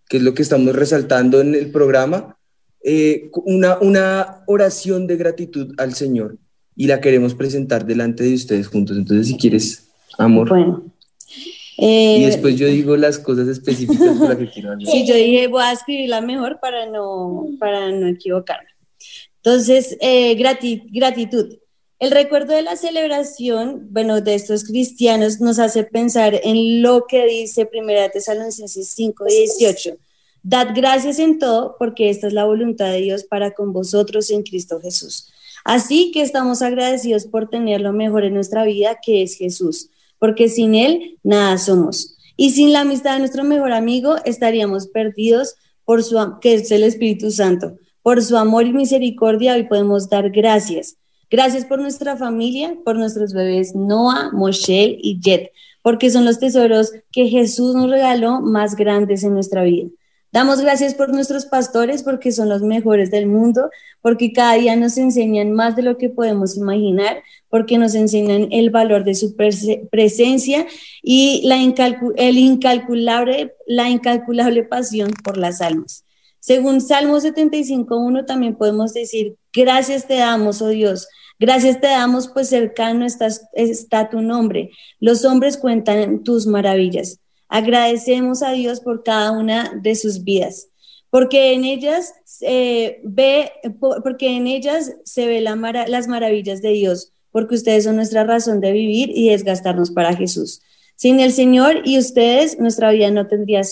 que 0.08 0.18
es 0.18 0.22
lo 0.22 0.34
que 0.34 0.42
estamos 0.42 0.74
resaltando 0.74 1.40
en 1.40 1.54
el 1.54 1.70
programa, 1.70 2.36
eh, 2.84 3.30
una, 3.44 3.78
una 3.80 4.42
oración 4.46 5.06
de 5.06 5.16
gratitud 5.16 5.74
al 5.78 5.94
Señor 5.94 6.36
y 6.76 6.86
la 6.86 7.00
queremos 7.00 7.34
presentar 7.34 7.86
delante 7.86 8.24
de 8.24 8.34
ustedes 8.34 8.66
juntos. 8.68 8.96
Entonces, 8.96 9.28
si 9.28 9.36
quieres, 9.36 9.88
amor. 10.18 10.48
Bueno. 10.48 10.84
y 11.78 12.22
Eh, 12.22 12.26
después 12.26 12.56
yo 12.58 12.66
digo 12.66 12.96
las 12.96 13.18
cosas 13.18 13.48
específicas 13.48 14.16
por 14.18 14.28
las 14.28 14.38
que 14.38 14.50
quiero 14.50 14.72
hablar. 14.72 14.86
Sí, 14.90 15.06
yo 15.06 15.14
dije, 15.14 15.46
voy 15.48 15.62
a 15.62 15.72
escribirla 15.72 16.20
mejor 16.20 16.58
para 16.60 16.86
no, 16.86 17.46
para 17.58 17.90
no 17.90 18.06
equivocarme. 18.08 18.68
Entonces, 19.36 19.96
eh, 20.00 20.36
grati- 20.36 20.84
gratitud. 20.92 21.56
El 22.02 22.10
recuerdo 22.10 22.52
de 22.52 22.62
la 22.62 22.74
celebración, 22.74 23.86
bueno, 23.92 24.20
de 24.20 24.34
estos 24.34 24.64
cristianos 24.64 25.40
nos 25.40 25.60
hace 25.60 25.84
pensar 25.84 26.34
en 26.42 26.82
lo 26.82 27.06
que 27.06 27.24
dice 27.26 27.70
1 27.72 28.10
Tesalonicenses 28.12 28.88
5, 28.88 29.24
18. 29.24 29.96
Dad 30.42 30.70
gracias 30.74 31.20
en 31.20 31.38
todo, 31.38 31.76
porque 31.78 32.10
esta 32.10 32.26
es 32.26 32.32
la 32.32 32.44
voluntad 32.44 32.90
de 32.90 33.02
Dios 33.02 33.22
para 33.22 33.52
con 33.52 33.72
vosotros 33.72 34.32
en 34.32 34.42
Cristo 34.42 34.80
Jesús. 34.80 35.28
Así 35.64 36.10
que 36.10 36.22
estamos 36.22 36.60
agradecidos 36.60 37.26
por 37.26 37.48
tener 37.48 37.80
lo 37.80 37.92
mejor 37.92 38.24
en 38.24 38.34
nuestra 38.34 38.64
vida, 38.64 38.98
que 39.00 39.22
es 39.22 39.36
Jesús, 39.36 39.88
porque 40.18 40.48
sin 40.48 40.74
Él 40.74 41.20
nada 41.22 41.56
somos. 41.56 42.16
Y 42.36 42.50
sin 42.50 42.72
la 42.72 42.80
amistad 42.80 43.12
de 43.12 43.20
nuestro 43.20 43.44
mejor 43.44 43.70
amigo 43.70 44.16
estaríamos 44.24 44.88
perdidos 44.88 45.54
por 45.84 46.02
su 46.02 46.18
que 46.40 46.54
es 46.54 46.68
el 46.72 46.82
Espíritu 46.82 47.30
Santo. 47.30 47.76
Por 48.02 48.24
su 48.24 48.36
amor 48.36 48.66
y 48.66 48.72
misericordia 48.72 49.54
hoy 49.54 49.68
podemos 49.68 50.10
dar 50.10 50.30
gracias. 50.30 50.96
Gracias 51.32 51.64
por 51.64 51.80
nuestra 51.80 52.14
familia, 52.18 52.76
por 52.84 52.96
nuestros 52.96 53.32
bebés 53.32 53.74
Noah, 53.74 54.30
Moshel 54.32 54.98
y 55.02 55.18
Jet, 55.18 55.50
porque 55.80 56.10
son 56.10 56.26
los 56.26 56.38
tesoros 56.38 56.92
que 57.10 57.28
Jesús 57.28 57.74
nos 57.74 57.88
regaló 57.88 58.42
más 58.42 58.76
grandes 58.76 59.24
en 59.24 59.32
nuestra 59.32 59.62
vida. 59.64 59.88
Damos 60.30 60.60
gracias 60.60 60.94
por 60.94 61.10
nuestros 61.10 61.46
pastores 61.46 62.02
porque 62.02 62.32
son 62.32 62.50
los 62.50 62.60
mejores 62.60 63.10
del 63.10 63.26
mundo, 63.26 63.70
porque 64.02 64.32
cada 64.32 64.54
día 64.54 64.76
nos 64.76 64.98
enseñan 64.98 65.52
más 65.52 65.74
de 65.74 65.82
lo 65.82 65.96
que 65.96 66.10
podemos 66.10 66.54
imaginar, 66.56 67.22
porque 67.48 67.78
nos 67.78 67.94
enseñan 67.94 68.48
el 68.50 68.68
valor 68.68 69.04
de 69.04 69.14
su 69.14 69.34
prese- 69.34 69.88
presencia 69.90 70.66
y 71.02 71.42
la, 71.46 71.56
el 72.16 72.38
incalculable, 72.38 73.54
la 73.66 73.88
incalculable 73.88 74.64
pasión 74.64 75.10
por 75.24 75.38
las 75.38 75.62
almas. 75.62 76.04
Según 76.40 76.80
Salmo 76.80 77.18
75.1 77.18 78.26
también 78.26 78.56
podemos 78.56 78.92
decir, 78.92 79.36
gracias 79.52 80.06
te 80.06 80.14
damos, 80.16 80.60
oh 80.60 80.68
Dios, 80.68 81.08
gracias 81.42 81.80
te 81.80 81.88
damos, 81.88 82.28
pues 82.28 82.48
cercano 82.48 83.04
está 83.04 84.08
tu 84.08 84.20
nombre. 84.22 84.70
Los 85.00 85.24
hombres 85.24 85.56
cuentan 85.56 86.22
tus 86.22 86.46
maravillas. 86.46 87.18
Agradecemos 87.48 88.42
a 88.42 88.52
Dios 88.52 88.80
por 88.80 89.02
cada 89.02 89.32
una 89.32 89.72
de 89.82 89.94
sus 89.94 90.24
vidas, 90.24 90.68
porque 91.10 91.52
en 91.52 91.64
ellas 91.64 92.14
eh, 92.40 93.00
ve, 93.04 93.52
po- 93.78 94.00
porque 94.02 94.28
en 94.36 94.46
ellas 94.46 94.92
se 95.04 95.26
ve 95.26 95.40
las 95.42 96.06
maravillas 96.08 96.62
de 96.62 96.70
Dios, 96.70 97.12
porque 97.30 97.56
ustedes 97.56 97.84
son 97.84 97.96
nuestra 97.96 98.24
razón 98.24 98.60
de 98.60 98.72
vivir 98.72 99.10
y 99.14 99.28
desgastarnos 99.28 99.90
para 99.90 100.14
Jesús. 100.16 100.62
Sin 100.96 101.18
el 101.20 101.32
Señor 101.32 101.82
y 101.84 101.98
ustedes, 101.98 102.58
nuestra 102.60 102.90
vida 102.92 103.10
no 103.10 103.26
tendría 103.26 103.62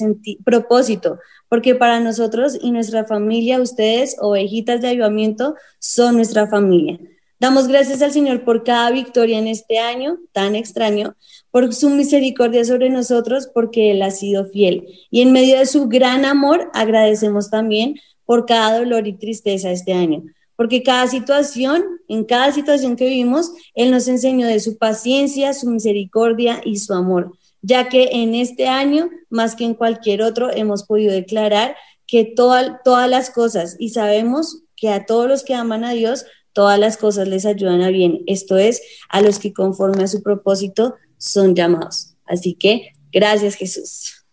propósito, 0.45 1.19
porque 1.49 1.75
para 1.75 2.01
nosotros 2.01 2.59
y 2.61 2.73
nuestra 2.73 3.05
familia, 3.05 3.61
ustedes, 3.61 4.17
ovejitas 4.21 4.81
de 4.81 4.89
avivamiento, 4.89 5.55
son 5.79 6.17
nuestra 6.17 6.49
familia. 6.49 6.99
Damos 7.41 7.69
gracias 7.69 8.03
al 8.03 8.13
Señor 8.13 8.45
por 8.45 8.65
cada 8.65 8.91
victoria 8.91 9.39
en 9.39 9.49
este 9.49 9.79
año 9.79 10.19
tan 10.33 10.55
extraño, 10.55 11.17
por 11.51 11.73
su 11.73 11.89
misericordia 11.89 12.67
sobre 12.67 12.91
nosotros, 12.91 13.49
porque 13.53 13.91
Él 13.93 14.03
ha 14.03 14.11
sido 14.11 14.45
fiel. 14.45 14.87
Y 15.11 15.23
en 15.23 15.33
medio 15.33 15.59
de 15.59 15.65
su 15.65 15.89
gran 15.89 16.27
amor, 16.27 16.71
agradecemos 16.75 17.49
también 17.49 17.99
por 18.27 18.45
cada 18.45 18.79
dolor 18.79 19.07
y 19.09 19.15
tristeza 19.15 19.71
este 19.73 19.95
año, 19.95 20.23
porque 20.55 20.83
cada 20.83 21.07
situación, 21.09 21.83
en 22.09 22.25
cada 22.25 22.53
situación 22.53 22.95
que 22.95 23.07
vivimos, 23.07 23.53
Él 23.75 23.91
nos 23.91 24.07
enseñó 24.07 24.47
de 24.47 24.61
su 24.61 24.77
paciencia, 24.77 25.55
su 25.55 25.71
misericordia 25.71 26.61
y 26.63 26.77
su 26.77 26.93
amor, 26.93 27.33
ya 27.63 27.89
que 27.89 28.11
en 28.13 28.35
este 28.35 28.69
año, 28.69 29.09
más 29.31 29.57
que 29.57 29.65
en 29.65 29.73
cualquier 29.73 30.21
otro, 30.21 30.55
hemos 30.55 30.85
podido 30.85 31.13
declarar 31.13 31.75
que 32.07 32.25
toda- 32.25 32.83
todas 32.85 33.09
las 33.09 33.31
cosas, 33.31 33.77
y 33.79 33.89
sabemos 33.89 34.63
que 34.77 34.91
a 34.91 35.07
todos 35.07 35.27
los 35.27 35.43
que 35.43 35.55
aman 35.55 35.85
a 35.85 35.93
Dios, 35.93 36.27
todas 36.53 36.79
las 36.79 36.97
cosas 36.97 37.29
les 37.29 37.47
ayudan 37.47 37.83
a 37.83 37.91
bien, 37.91 38.23
esto 38.27 38.59
es, 38.59 38.83
a 39.09 39.21
los 39.21 39.39
que 39.39 39.53
conforme 39.53 40.05
a 40.05 40.09
su 40.09 40.23
propósito 40.23 40.95
son 41.19 41.55
llamados. 41.55 42.15
Así 42.25 42.55
que, 42.55 42.93
gracias 43.13 43.55
Jesús. 43.55 44.25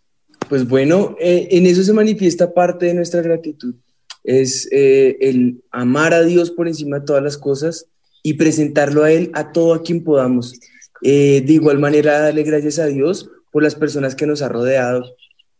Pues 0.48 0.66
bueno, 0.66 1.16
eh, 1.20 1.48
en 1.50 1.66
eso 1.66 1.82
se 1.82 1.92
manifiesta 1.92 2.54
parte 2.54 2.86
de 2.86 2.94
nuestra 2.94 3.22
gratitud. 3.22 3.74
Es 4.24 4.68
eh, 4.72 5.16
el 5.20 5.62
amar 5.70 6.14
a 6.14 6.22
Dios 6.22 6.50
por 6.50 6.68
encima 6.68 7.00
de 7.00 7.06
todas 7.06 7.22
las 7.22 7.36
cosas 7.36 7.86
y 8.22 8.34
presentarlo 8.34 9.04
a 9.04 9.12
Él 9.12 9.30
a 9.34 9.52
todo 9.52 9.74
a 9.74 9.82
quien 9.82 10.04
podamos. 10.04 10.54
Eh, 11.02 11.42
de 11.46 11.52
igual 11.52 11.78
manera, 11.78 12.20
darle 12.20 12.42
gracias 12.42 12.78
a 12.78 12.86
Dios 12.86 13.30
por 13.52 13.62
las 13.62 13.74
personas 13.74 14.14
que 14.14 14.26
nos 14.26 14.42
ha 14.42 14.48
rodeado, 14.48 15.04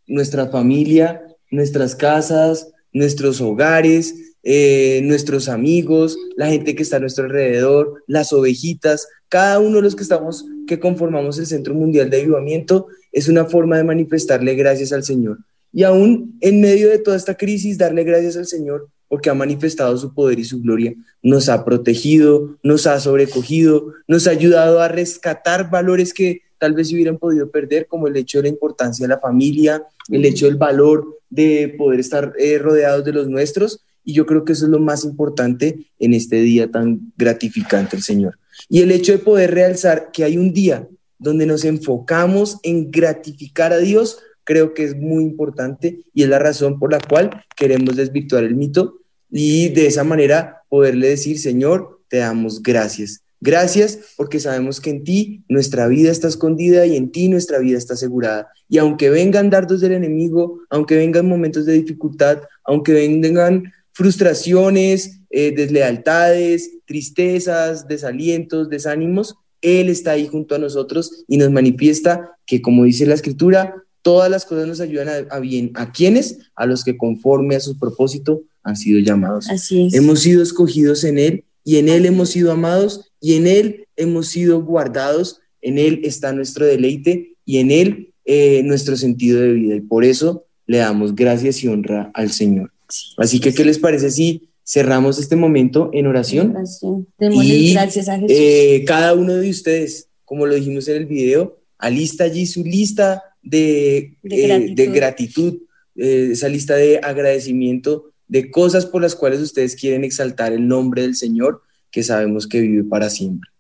nuestra 0.07 0.49
familia, 0.49 1.23
nuestras 1.51 1.95
casas, 1.95 2.73
nuestros 2.93 3.41
hogares, 3.41 4.37
eh, 4.43 5.01
nuestros 5.05 5.49
amigos, 5.49 6.17
la 6.37 6.49
gente 6.49 6.75
que 6.75 6.83
está 6.83 6.97
a 6.97 7.01
nuestro 7.01 7.25
alrededor, 7.25 8.03
las 8.07 8.33
ovejitas, 8.33 9.09
cada 9.29 9.59
uno 9.59 9.77
de 9.77 9.83
los 9.83 9.97
que 9.97 10.03
estamos, 10.03 10.47
que 10.67 10.81
conformamos 10.81 11.39
el 11.39 11.47
Centro 11.47 11.75
Mundial 11.75 12.11
de 12.11 12.21
Avivamiento, 12.21 12.87
es 13.13 13.29
una 13.29 13.45
forma 13.45 13.77
de 13.77 13.85
manifestarle 13.85 14.55
gracias 14.55 14.93
al 14.93 15.05
Señor. 15.05 15.39
Y 15.73 15.83
aún 15.83 16.39
en 16.41 16.61
medio 16.61 16.89
de 16.89 16.99
toda 16.99 17.17
esta 17.17 17.37
crisis, 17.37 17.79
darle 17.79 18.05
gracias 18.05 18.37
al 18.37 18.47
Señor 18.47 18.89
porque 19.09 19.31
ha 19.31 19.35
manifestado 19.35 19.97
su 19.97 20.13
poder 20.13 20.39
y 20.39 20.45
su 20.45 20.61
gloria. 20.61 20.95
Nos 21.23 21.49
ha 21.49 21.65
protegido, 21.65 22.59
nos 22.63 22.87
ha 22.87 23.01
sobrecogido, 23.01 23.95
nos 24.07 24.27
ha 24.27 24.31
ayudado 24.31 24.81
a 24.81 24.89
rescatar 24.89 25.71
valores 25.71 26.13
que 26.13 26.43
tal 26.59 26.75
vez 26.75 26.89
se 26.89 26.95
hubieran 26.95 27.19
podido 27.19 27.51
perder, 27.51 27.87
como 27.87 28.07
el 28.07 28.17
hecho 28.17 28.39
de 28.39 28.43
la 28.43 28.49
importancia 28.49 29.05
de 29.05 29.15
la 29.15 29.21
familia, 29.21 29.83
el 30.11 30.25
hecho 30.25 30.47
del 30.47 30.57
valor 30.57 31.19
de 31.31 31.75
poder 31.79 32.01
estar 32.01 32.35
eh, 32.39 32.59
rodeados 32.59 33.05
de 33.05 33.13
los 33.13 33.29
nuestros. 33.29 33.85
Y 34.09 34.15
yo 34.15 34.25
creo 34.25 34.43
que 34.43 34.53
eso 34.53 34.65
es 34.65 34.71
lo 34.71 34.79
más 34.79 35.05
importante 35.05 35.91
en 35.99 36.15
este 36.15 36.37
día 36.37 36.71
tan 36.71 37.13
gratificante 37.19 37.95
el 37.95 38.03
Señor. 38.03 38.39
Y 38.71 38.81
el 38.81 38.91
hecho 38.91 39.13
de 39.13 39.19
poder 39.19 39.53
realzar 39.53 40.13
que 40.15 40.25
hay 40.25 40.39
un 40.39 40.55
día 40.55 40.89
donde 41.19 41.45
nos 41.45 41.67
enfocamos 41.67 42.57
en 42.63 42.91
gratificar 42.91 43.75
a 43.75 43.77
Dios, 43.77 44.21
creo 44.45 44.73
que 44.73 44.85
es 44.85 44.97
muy 44.97 45.25
importante 45.25 46.07
y 46.15 46.23
es 46.23 46.29
la 46.31 46.39
razón 46.39 46.79
por 46.79 46.91
la 46.91 47.01
cual 47.01 47.45
queremos 47.55 47.97
desvirtuar 47.97 48.45
el 48.45 48.55
mito 48.55 49.03
y 49.31 49.69
de 49.69 49.89
esa 49.89 50.05
manera 50.05 50.63
poderle 50.71 51.09
decir, 51.09 51.39
Señor, 51.39 52.01
te 52.09 52.17
damos 52.17 52.63
gracias. 52.63 53.21
Gracias 53.43 54.15
porque 54.17 54.41
sabemos 54.41 54.81
que 54.81 54.89
en 54.89 55.05
ti 55.05 55.45
nuestra 55.51 55.87
vida 55.87 56.11
está 56.11 56.29
escondida 56.29 56.87
y 56.87 56.97
en 56.97 57.13
ti 57.13 57.29
nuestra 57.29 57.59
vida 57.59 57.77
está 57.77 57.93
asegurada. 57.93 58.49
Y 58.71 58.79
aunque 58.79 59.11
vengan 59.11 59.51
dardos 59.51 59.83
del 59.83 59.93
enemigo, 59.93 60.61
aunque 60.71 60.97
vengan 60.97 61.29
momentos 61.29 61.67
de 61.67 61.75
dificultad, 61.75 62.41
aunque 62.65 62.95
vengan 62.95 63.73
frustraciones, 63.99 65.23
eh, 65.29 65.51
deslealtades, 65.51 66.71
tristezas, 66.87 67.89
desalientos, 67.89 68.71
desánimos, 68.71 69.35
Él 69.61 69.89
está 69.89 70.13
ahí 70.13 70.29
junto 70.29 70.55
a 70.55 70.59
nosotros 70.59 71.25
y 71.27 71.37
nos 71.37 71.51
manifiesta 71.51 72.39
que, 72.47 72.63
como 72.63 72.85
dice 72.85 73.07
la 73.07 73.15
escritura, 73.15 73.75
todas 74.03 74.31
las 74.31 74.45
cosas 74.45 74.69
nos 74.69 74.79
ayudan 74.79 75.09
a, 75.09 75.35
a 75.35 75.41
bien. 75.41 75.73
¿A 75.75 75.91
quienes? 75.91 76.39
A 76.55 76.65
los 76.65 76.85
que 76.85 76.97
conforme 76.97 77.57
a 77.57 77.61
su 77.61 77.77
propósito 77.77 78.43
han 78.63 78.77
sido 78.77 79.01
llamados. 79.01 79.51
Así 79.51 79.87
es. 79.87 79.95
Hemos 79.95 80.21
sido 80.21 80.45
escogidos 80.45 81.03
en 81.03 81.19
Él 81.19 81.45
y 81.65 81.79
en 81.79 81.89
Él 81.89 82.07
hemos 82.07 82.31
sido 82.31 82.53
amados 82.53 83.11
y 83.21 83.35
en 83.35 83.49
Él 83.49 83.89
hemos 83.97 84.29
sido 84.29 84.63
guardados. 84.63 85.41
En 85.61 85.77
Él 85.77 86.03
está 86.05 86.33
nuestro 86.33 86.67
deleite 86.67 87.35
y 87.45 87.59
en 87.59 87.73
Él 87.73 88.13
eh, 88.25 88.63
nuestro 88.63 88.97
sentido 88.97 89.41
de 89.41 89.55
vida. 89.55 89.75
Y 89.75 89.81
por 89.81 90.05
eso 90.05 90.45
le 90.69 90.79
damos 90.79 91.17
gracias 91.17 91.65
y 91.65 91.67
honra 91.67 92.13
al 92.15 92.31
Señor. 92.31 92.71
Así 93.17 93.41
que, 93.41 93.55
¿qué 93.55 93.65
les 93.65 93.79
parece 93.79 94.11
si 94.11 94.51
cerramos 94.65 95.19
este 95.19 95.37
momento 95.37 95.91
en 95.93 96.07
oración? 96.07 96.51
Oración. 96.51 97.07
Y, 97.19 97.73
gracias 97.73 98.09
a 98.09 98.19
Jesús. 98.19 98.37
Eh, 98.37 98.85
cada 98.87 99.15
uno 99.15 99.35
de 99.35 99.51
ustedes, 99.51 100.09
como 100.25 100.47
lo 100.47 100.55
dijimos 100.55 100.89
en 100.89 100.97
el 100.97 101.07
video, 101.07 101.59
alista 101.79 102.25
allí 102.25 102.47
su 102.47 102.65
lista 102.65 103.23
de, 103.43 104.17
De 104.23 104.45
eh, 104.45 104.47
gratitud. 104.47 104.77
de 104.77 104.87
gratitud, 104.87 105.59
eh, 105.97 106.29
esa 106.33 106.49
lista 106.49 106.75
de 106.77 106.99
agradecimiento, 107.03 108.13
de 108.27 108.51
cosas 108.51 108.87
por 108.87 109.03
las 109.03 109.15
cuales 109.15 109.41
ustedes 109.41 109.75
quieren 109.75 110.05
exaltar 110.05 110.53
el 110.53 110.69
nombre 110.69 111.03
del 111.03 111.15
Señor, 111.15 111.63
que 111.91 112.03
sabemos 112.03 112.47
que 112.47 112.61
vive 112.61 112.85
para 112.85 113.09
siempre. 113.09 113.51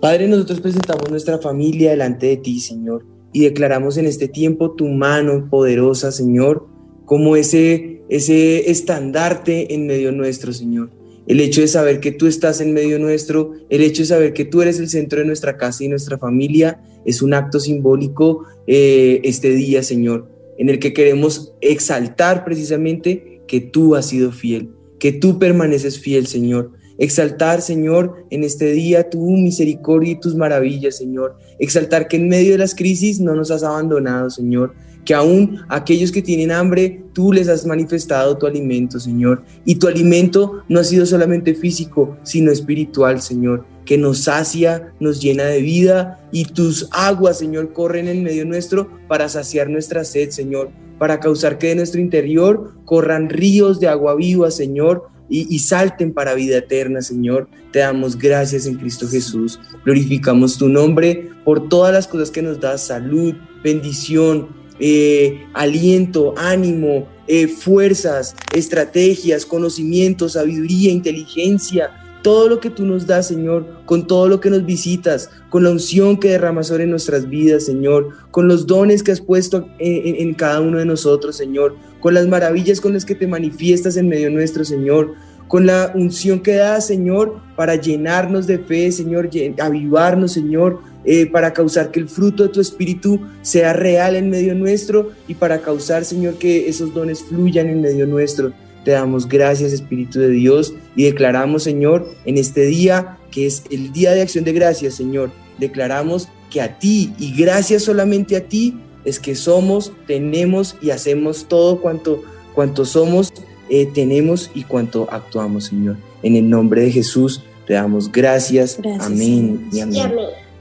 Padre, 0.00 0.28
nosotros 0.28 0.60
presentamos 0.60 1.10
nuestra 1.10 1.38
familia 1.38 1.90
delante 1.90 2.26
de 2.26 2.36
ti, 2.38 2.60
Señor, 2.60 3.04
y 3.32 3.40
declaramos 3.40 3.96
en 3.96 4.06
este 4.06 4.28
tiempo 4.28 4.72
tu 4.72 4.86
mano 4.88 5.48
poderosa, 5.50 6.10
Señor, 6.12 6.66
como 7.10 7.34
ese, 7.34 8.02
ese 8.08 8.70
estandarte 8.70 9.74
en 9.74 9.84
medio 9.84 10.12
nuestro, 10.12 10.52
Señor. 10.52 10.90
El 11.26 11.40
hecho 11.40 11.60
de 11.60 11.66
saber 11.66 11.98
que 11.98 12.12
tú 12.12 12.28
estás 12.28 12.60
en 12.60 12.72
medio 12.72 13.00
nuestro, 13.00 13.54
el 13.68 13.82
hecho 13.82 14.02
de 14.02 14.06
saber 14.06 14.32
que 14.32 14.44
tú 14.44 14.62
eres 14.62 14.78
el 14.78 14.88
centro 14.88 15.18
de 15.18 15.24
nuestra 15.24 15.56
casa 15.56 15.82
y 15.82 15.88
nuestra 15.88 16.18
familia, 16.18 16.80
es 17.04 17.20
un 17.20 17.34
acto 17.34 17.58
simbólico 17.58 18.44
eh, 18.68 19.20
este 19.24 19.50
día, 19.50 19.82
Señor, 19.82 20.30
en 20.56 20.68
el 20.68 20.78
que 20.78 20.92
queremos 20.92 21.52
exaltar 21.60 22.44
precisamente 22.44 23.42
que 23.48 23.60
tú 23.60 23.96
has 23.96 24.06
sido 24.06 24.30
fiel, 24.30 24.70
que 25.00 25.10
tú 25.10 25.40
permaneces 25.40 25.98
fiel, 25.98 26.28
Señor. 26.28 26.70
Exaltar, 26.96 27.60
Señor, 27.60 28.26
en 28.30 28.44
este 28.44 28.70
día 28.70 29.10
tu 29.10 29.28
misericordia 29.30 30.12
y 30.12 30.20
tus 30.20 30.36
maravillas, 30.36 30.98
Señor. 30.98 31.38
Exaltar 31.58 32.06
que 32.06 32.18
en 32.18 32.28
medio 32.28 32.52
de 32.52 32.58
las 32.58 32.76
crisis 32.76 33.18
no 33.18 33.34
nos 33.34 33.50
has 33.50 33.64
abandonado, 33.64 34.30
Señor. 34.30 34.74
Que 35.04 35.14
aún 35.14 35.60
aquellos 35.68 36.12
que 36.12 36.22
tienen 36.22 36.50
hambre, 36.50 37.02
tú 37.12 37.32
les 37.32 37.48
has 37.48 37.66
manifestado 37.66 38.36
tu 38.36 38.46
alimento, 38.46 39.00
Señor. 39.00 39.42
Y 39.64 39.76
tu 39.76 39.88
alimento 39.88 40.62
no 40.68 40.80
ha 40.80 40.84
sido 40.84 41.06
solamente 41.06 41.54
físico, 41.54 42.16
sino 42.22 42.52
espiritual, 42.52 43.20
Señor. 43.20 43.64
Que 43.84 43.98
nos 43.98 44.20
sacia, 44.24 44.92
nos 45.00 45.20
llena 45.20 45.44
de 45.44 45.62
vida 45.62 46.28
y 46.32 46.44
tus 46.44 46.88
aguas, 46.92 47.38
Señor, 47.38 47.72
corren 47.72 48.08
en 48.08 48.22
medio 48.22 48.44
nuestro 48.44 48.88
para 49.08 49.28
saciar 49.28 49.68
nuestra 49.68 50.04
sed, 50.04 50.30
Señor. 50.30 50.70
Para 50.98 51.18
causar 51.18 51.58
que 51.58 51.68
de 51.68 51.76
nuestro 51.76 52.00
interior 52.00 52.74
corran 52.84 53.30
ríos 53.30 53.80
de 53.80 53.88
agua 53.88 54.14
viva, 54.14 54.50
Señor, 54.50 55.08
y, 55.30 55.58
salten 55.60 56.12
para 56.12 56.34
vida 56.34 56.58
eterna, 56.58 57.02
Señor. 57.02 57.48
Te 57.72 57.78
damos 57.78 58.18
gracias 58.18 58.66
en 58.66 58.74
Cristo 58.74 59.06
Jesús. 59.08 59.60
Glorificamos 59.84 60.58
tu 60.58 60.68
nombre 60.68 61.30
por 61.44 61.68
todas 61.68 61.92
las 61.92 62.08
cosas 62.08 62.32
que 62.32 62.42
nos 62.42 62.58
das, 62.58 62.88
salud, 62.88 63.34
bendición, 63.62 64.48
eh, 64.80 65.46
aliento, 65.52 66.34
ánimo, 66.36 67.06
eh, 67.28 67.46
fuerzas, 67.46 68.34
estrategias, 68.54 69.46
conocimiento, 69.46 70.28
sabiduría, 70.28 70.90
inteligencia, 70.90 71.90
todo 72.22 72.48
lo 72.48 72.60
que 72.60 72.70
tú 72.70 72.84
nos 72.84 73.06
das, 73.06 73.28
Señor, 73.28 73.66
con 73.86 74.06
todo 74.06 74.28
lo 74.28 74.40
que 74.40 74.50
nos 74.50 74.64
visitas, 74.64 75.30
con 75.48 75.64
la 75.64 75.70
unción 75.70 76.18
que 76.18 76.30
derramas 76.30 76.68
sobre 76.68 76.86
nuestras 76.86 77.28
vidas, 77.28 77.64
Señor, 77.64 78.08
con 78.30 78.48
los 78.48 78.66
dones 78.66 79.02
que 79.02 79.12
has 79.12 79.20
puesto 79.20 79.68
en, 79.78 80.34
cada 80.34 80.60
uno 80.60 80.78
de 80.78 80.84
nosotros, 80.84 81.36
Señor, 81.36 81.76
con 82.00 82.14
las 82.14 82.26
maravillas 82.26 82.80
con 82.80 82.92
las 82.92 83.04
que 83.04 83.14
te 83.14 83.26
manifiestas 83.26 83.96
en 83.96 84.08
medio 84.08 84.30
nuestro, 84.30 84.64
Señor, 84.64 85.14
con 85.48 85.66
la 85.66 85.92
unción 85.94 86.40
que 86.40 86.54
das, 86.54 86.86
Señor, 86.86 87.40
para 87.56 87.74
llenarnos 87.76 88.46
de 88.46 88.58
fe, 88.58 88.92
Señor, 88.92 89.30
avivarnos, 89.58 90.32
Señor, 90.32 90.80
eh, 91.04 91.26
para 91.26 91.52
causar 91.52 91.90
que 91.90 92.00
el 92.00 92.08
fruto 92.08 92.42
de 92.42 92.48
tu 92.50 92.60
Espíritu 92.60 93.20
sea 93.42 93.72
real 93.72 94.16
en 94.16 94.28
medio 94.30 94.54
nuestro 94.54 95.12
y 95.26 95.34
para 95.34 95.60
causar, 95.60 96.04
Señor, 96.04 96.34
que 96.34 96.68
esos 96.68 96.92
dones 96.92 97.22
fluyan 97.22 97.68
en 97.68 97.80
medio 97.80 98.06
nuestro. 98.06 98.52
Te 98.84 98.92
damos 98.92 99.28
gracias, 99.28 99.72
Espíritu 99.72 100.18
de 100.20 100.30
Dios, 100.30 100.74
y 100.96 101.04
declaramos, 101.04 101.62
Señor, 101.62 102.08
en 102.24 102.38
este 102.38 102.66
día, 102.66 103.18
que 103.30 103.46
es 103.46 103.62
el 103.70 103.92
día 103.92 104.12
de 104.12 104.22
acción 104.22 104.44
de 104.44 104.52
gracias, 104.52 104.94
Señor, 104.94 105.30
declaramos 105.58 106.28
que 106.50 106.60
a 106.60 106.78
ti 106.78 107.12
y 107.18 107.34
gracias 107.34 107.84
solamente 107.84 108.36
a 108.36 108.46
ti 108.46 108.78
es 109.04 109.18
que 109.18 109.34
somos, 109.34 109.92
tenemos 110.06 110.76
y 110.82 110.90
hacemos 110.90 111.46
todo 111.46 111.80
cuanto, 111.80 112.22
cuanto 112.54 112.84
somos, 112.84 113.32
eh, 113.70 113.86
tenemos 113.86 114.50
y 114.54 114.64
cuanto 114.64 115.08
actuamos, 115.10 115.66
Señor. 115.66 115.96
En 116.22 116.36
el 116.36 116.48
nombre 116.50 116.82
de 116.82 116.90
Jesús 116.90 117.42
te 117.66 117.74
damos 117.74 118.10
gracias. 118.10 118.78
amén 119.00 119.68
y 119.72 119.80
amén. 119.80 120.10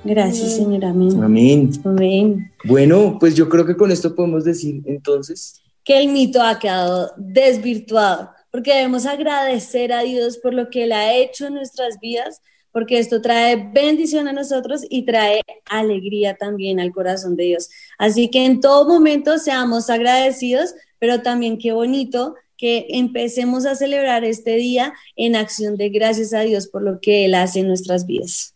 Gracias, 0.04 0.56
Señor. 0.56 0.86
Amén. 0.86 1.24
Amén. 1.24 1.72
Amén. 1.84 2.52
Bueno, 2.64 3.18
pues 3.20 3.36
yo 3.36 3.50
creo 3.50 3.66
que 3.66 3.76
con 3.76 3.92
esto 3.92 4.16
podemos 4.16 4.44
decir 4.44 4.82
entonces 4.86 5.62
que 5.84 6.00
el 6.00 6.10
mito 6.10 6.42
ha 6.42 6.60
quedado 6.60 7.12
desvirtuado, 7.18 8.30
porque 8.52 8.76
debemos 8.76 9.06
agradecer 9.06 9.92
a 9.92 10.04
Dios 10.04 10.38
por 10.38 10.54
lo 10.54 10.70
que 10.70 10.84
Él 10.84 10.92
ha 10.92 11.16
hecho 11.16 11.48
en 11.48 11.56
nuestras 11.56 12.00
vidas, 12.00 12.42
porque 12.72 13.00
esto 13.00 13.22
trae 13.22 13.72
bendición 13.74 14.28
a 14.28 14.34
nosotros 14.34 14.86
y 14.88 15.04
trae 15.04 15.42
alegría 15.66 16.36
también 16.36 16.80
al 16.80 16.92
corazón 16.92 17.36
de 17.36 17.46
Dios. 17.46 17.70
Así 17.98 18.30
que 18.30 18.46
en 18.46 18.62
todo 18.62 18.88
momento 18.88 19.40
seamos 19.40 19.90
agradecidos, 19.90 20.76
pero 21.00 21.24
también 21.24 21.58
qué 21.58 21.72
bonito 21.72 22.36
que 22.56 22.86
empecemos 22.90 23.66
a 23.66 23.74
celebrar 23.74 24.24
este 24.24 24.58
día 24.58 24.94
en 25.16 25.36
acción 25.36 25.76
de 25.76 25.90
gracias 25.90 26.34
a 26.34 26.42
Dios 26.42 26.68
por 26.68 26.84
lo 26.84 27.00
que 27.00 27.26
Él 27.26 27.34
hace 27.34 27.62
en 27.62 27.68
nuestras 27.68 28.06
vidas. 28.06 28.54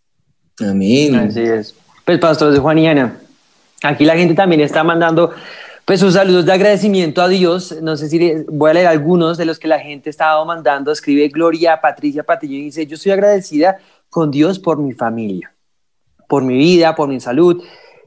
Amén. 0.60 1.16
Así 1.16 1.42
es. 1.42 1.76
Pues, 2.06 2.20
Pastor 2.20 2.52
de 2.52 2.60
Juan 2.60 2.78
y 2.78 2.88
Ana, 2.88 3.18
aquí 3.84 4.06
la 4.06 4.16
gente 4.16 4.34
también 4.34 4.62
está 4.62 4.84
mandando 4.84 5.32
pues 5.86 6.00
sus 6.00 6.14
saludos 6.14 6.46
de 6.46 6.54
agradecimiento 6.54 7.22
a 7.22 7.28
Dios. 7.28 7.76
No 7.82 7.98
sé 7.98 8.08
si 8.08 8.46
voy 8.48 8.72
a 8.72 8.74
leer 8.74 8.88
algunos 8.88 9.38
de 9.38 9.46
los 9.46 9.60
que 9.60 9.68
la 9.68 9.80
gente 9.80 10.10
estaba 10.10 10.44
mandando. 10.46 10.92
Escribe 10.92 11.28
Gloria 11.28 11.82
Patricia 11.82 12.24
Patillo 12.24 12.56
y 12.56 12.64
dice, 12.64 12.88
yo 12.88 12.96
estoy 12.96 13.12
agradecida 13.12 13.78
con 14.10 14.32
Dios 14.32 14.60
por 14.60 14.78
mi 14.78 14.94
familia, 14.94 15.54
por 16.28 16.44
mi 16.44 16.58
vida, 16.58 16.96
por 16.96 17.10
mi 17.10 17.20
salud 17.20 17.64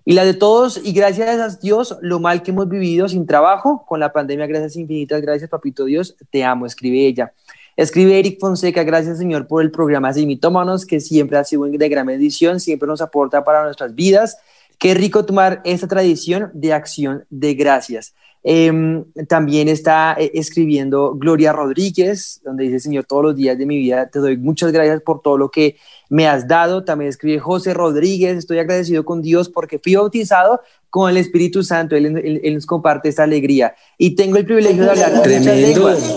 y 0.07 0.13
la 0.13 0.25
de 0.25 0.33
todos. 0.33 0.81
Y 0.83 0.93
gracias 0.93 1.41
a 1.41 1.59
Dios, 1.61 1.99
lo 2.01 2.19
mal 2.19 2.43
que 2.43 2.53
hemos 2.53 2.69
vivido 2.69 3.09
sin 3.09 3.27
trabajo, 3.27 3.85
con 3.87 4.01
la 4.01 4.13
pandemia, 4.13 4.47
gracias 4.47 4.77
infinitas, 4.77 5.21
gracias 5.21 5.51
papito 5.51 5.85
Dios, 5.85 6.17
te 6.31 6.45
amo, 6.45 6.65
escribe 6.65 7.07
ella. 7.07 7.33
Escribe 7.77 8.19
Eric 8.19 8.41
Fonseca, 8.41 8.85
gracias 8.85 9.19
Señor 9.19 9.47
por 9.47 9.63
el 9.63 9.71
programa 9.71 10.11
Sin 10.13 10.29
Mitómanos, 10.29 10.87
que 10.87 10.99
siempre 10.99 11.37
ha 11.37 11.45
sido 11.45 11.65
de 11.65 11.89
gran 11.91 12.09
edición, 12.09 12.59
siempre 12.59 12.89
nos 12.89 13.03
aporta 13.03 13.45
para 13.45 13.65
nuestras 13.65 13.95
vidas. 13.95 14.39
Qué 14.79 14.95
rico 14.95 15.27
tomar 15.27 15.61
esta 15.65 15.87
tradición 15.87 16.51
de 16.55 16.73
acción 16.73 17.27
de 17.29 17.55
gracias. 17.55 18.15
Em, 18.49 19.05
también 19.29 19.69
está 19.69 20.15
eh, 20.17 20.31
escribiendo 20.35 21.17
Gloria 21.17 21.53
Rodríguez, 21.53 22.41
donde 22.45 22.65
dice, 22.65 22.79
Señor, 22.79 23.05
todos 23.05 23.25
los 23.25 23.37
días 23.37 23.59
de 23.59 23.67
mi 23.67 23.77
vida 23.77 24.09
te 24.09 24.21
doy 24.21 24.37
muchas 24.37 24.71
gracias 24.71 25.03
por 25.03 25.21
todo 25.21 25.37
lo 25.37 25.51
que 25.51 25.77
me 26.09 26.29
has 26.29 26.47
dado. 26.47 26.85
También 26.85 27.09
escribe 27.09 27.41
José 27.41 27.75
Rodríguez, 27.75 28.39
estoy 28.39 28.61
agradecido 28.61 29.05
con 29.05 29.21
Dios 29.21 29.49
porque 29.49 29.81
fui 29.81 29.97
bautizado 29.97 30.61
con 30.91 31.11
el 31.11 31.17
Espíritu 31.17 31.65
Santo. 31.65 31.97
Él, 31.97 32.41
nos 32.55 32.67
comparte 32.67 33.09
esta 33.09 33.25
alegría. 33.25 33.75
Y 33.99 34.15
tengo 34.15 34.37
el 34.37 34.47
privilegio 34.47 34.85
de 34.85 34.91
hablar 34.91 35.13
muchas 35.15 35.45
lenguas. 35.45 36.17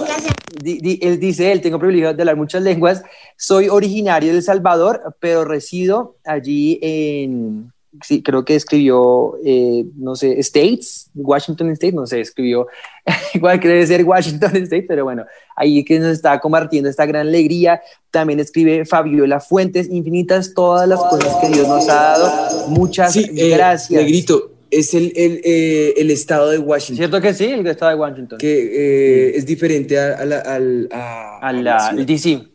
Él 0.64 1.20
dice, 1.20 1.52
él 1.52 1.62
tengo 1.62 1.80
privilegio 1.80 2.14
de 2.14 2.22
hablar 2.22 2.36
muchas 2.36 2.62
lenguas. 2.62 3.04
Soy 3.38 3.70
originario 3.70 4.32
de 4.32 4.38
El 4.38 4.44
Salvador, 4.44 5.16
pero 5.20 5.46
resido 5.46 6.16
allí 6.24 6.80
en 6.82 7.72
sí, 8.04 8.22
creo 8.22 8.46
que 8.46 8.56
escribió, 8.56 9.38
eh, 9.44 9.86
no 9.98 10.16
sé, 10.16 10.40
States, 10.40 11.10
Washington 11.16 11.72
State, 11.72 11.94
no 11.94 12.06
sé, 12.06 12.22
escribió, 12.22 12.68
igual 13.34 13.60
que 13.60 13.68
debe 13.68 13.88
ser 13.88 14.04
Washington 14.04 14.56
State, 14.58 14.86
pero 14.88 15.04
bueno, 15.04 15.26
ahí 15.56 15.84
que 15.84 16.00
nos 16.00 16.10
está 16.10 16.40
compartiendo 16.40 16.90
esta 16.90 17.06
gran 17.06 17.28
alegría. 17.28 17.82
También 18.12 18.40
escribe 18.40 18.86
Fabiola 18.86 19.40
Fuentes, 19.40 19.90
infinitas 19.90 20.54
todas 20.54 20.88
las 20.88 21.00
cosas 21.00 21.36
que 21.38 21.50
Dios 21.50 21.68
nos 21.68 21.88
ha 21.90 21.94
dado. 21.94 22.68
Muchas 22.70 23.16
eh, 23.16 23.50
gracias. 23.50 24.02
Negrito, 24.02 24.52
es 24.72 24.94
el, 24.94 25.12
el, 25.16 25.42
eh, 25.44 25.94
el, 25.98 26.12
estado 26.12 26.50
de 26.50 26.60
Washington. 26.60 26.98
¿Cierto 26.98 27.22
que 27.22 27.34
sí? 27.34 27.46
El 27.46 27.66
estado 27.68 27.92
de 27.92 27.98
Washington. 27.98 28.38
Que 28.38 29.36
es 29.36 29.46
diferente 29.46 30.00
a, 30.00 30.24
la, 30.26 30.40
al, 30.40 30.90
al 30.92 32.06
DC. 32.06 32.50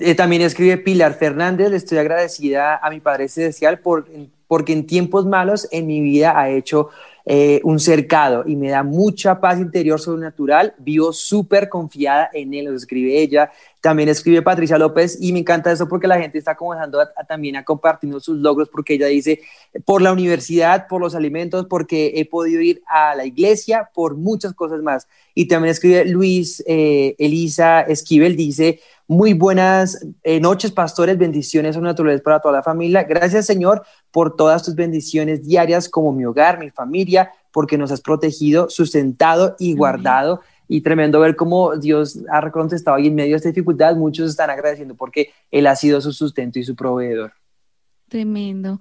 Eh, 0.00 0.14
también 0.14 0.40
escribe 0.40 0.78
Pilar 0.78 1.14
Fernández, 1.14 1.70
le 1.70 1.76
estoy 1.76 1.98
agradecida 1.98 2.78
a 2.78 2.88
mi 2.88 3.00
Padre 3.00 3.28
Celestial 3.28 3.80
por, 3.80 4.06
porque 4.48 4.72
en 4.72 4.86
tiempos 4.86 5.26
malos 5.26 5.68
en 5.72 5.86
mi 5.86 6.00
vida 6.00 6.40
ha 6.40 6.48
hecho 6.48 6.88
eh, 7.32 7.60
un 7.62 7.78
cercado 7.78 8.42
y 8.44 8.56
me 8.56 8.70
da 8.70 8.82
mucha 8.82 9.40
paz 9.40 9.60
interior 9.60 10.00
sobrenatural. 10.00 10.74
Vivo 10.78 11.12
súper 11.12 11.68
confiada 11.68 12.28
en 12.32 12.52
él, 12.54 12.64
lo 12.64 12.74
escribe 12.74 13.22
ella. 13.22 13.52
También 13.80 14.08
escribe 14.08 14.42
Patricia 14.42 14.76
López 14.76 15.16
y 15.20 15.32
me 15.32 15.38
encanta 15.38 15.70
eso 15.70 15.88
porque 15.88 16.08
la 16.08 16.18
gente 16.18 16.38
está 16.38 16.56
comenzando 16.56 16.98
también 17.28 17.54
a 17.54 17.64
compartir 17.64 18.12
sus 18.20 18.38
logros 18.38 18.68
porque 18.68 18.94
ella 18.94 19.06
dice, 19.06 19.42
por 19.84 20.02
la 20.02 20.12
universidad, 20.12 20.88
por 20.88 21.00
los 21.00 21.14
alimentos, 21.14 21.66
porque 21.66 22.14
he 22.16 22.24
podido 22.24 22.62
ir 22.62 22.82
a 22.88 23.14
la 23.14 23.24
iglesia, 23.24 23.90
por 23.94 24.16
muchas 24.16 24.52
cosas 24.52 24.82
más. 24.82 25.06
Y 25.32 25.46
también 25.46 25.70
escribe 25.70 26.06
Luis 26.06 26.64
eh, 26.66 27.14
Elisa 27.16 27.82
Esquivel, 27.82 28.34
dice, 28.34 28.80
muy 29.10 29.32
buenas 29.34 30.06
eh, 30.22 30.38
noches, 30.38 30.70
pastores. 30.70 31.18
Bendiciones 31.18 31.76
naturales 31.76 32.20
para 32.20 32.38
toda 32.38 32.54
la 32.54 32.62
familia. 32.62 33.02
Gracias, 33.02 33.44
Señor, 33.44 33.82
por 34.12 34.36
todas 34.36 34.62
tus 34.62 34.76
bendiciones 34.76 35.44
diarias, 35.44 35.88
como 35.88 36.12
mi 36.12 36.24
hogar, 36.24 36.60
mi 36.60 36.70
familia, 36.70 37.32
porque 37.50 37.76
nos 37.76 37.90
has 37.90 38.00
protegido, 38.00 38.70
sustentado 38.70 39.56
y 39.58 39.74
guardado. 39.74 40.42
Y 40.68 40.82
tremendo 40.82 41.18
ver 41.18 41.34
cómo 41.34 41.76
Dios 41.76 42.20
ha 42.30 42.48
contestado 42.52 43.00
y 43.00 43.08
en 43.08 43.16
medio 43.16 43.32
de 43.32 43.38
esta 43.38 43.48
dificultad 43.48 43.96
muchos 43.96 44.30
están 44.30 44.48
agradeciendo 44.48 44.94
porque 44.94 45.32
Él 45.50 45.66
ha 45.66 45.74
sido 45.74 46.00
su 46.00 46.12
sustento 46.12 46.60
y 46.60 46.62
su 46.62 46.76
proveedor. 46.76 47.32
Tremendo. 48.10 48.80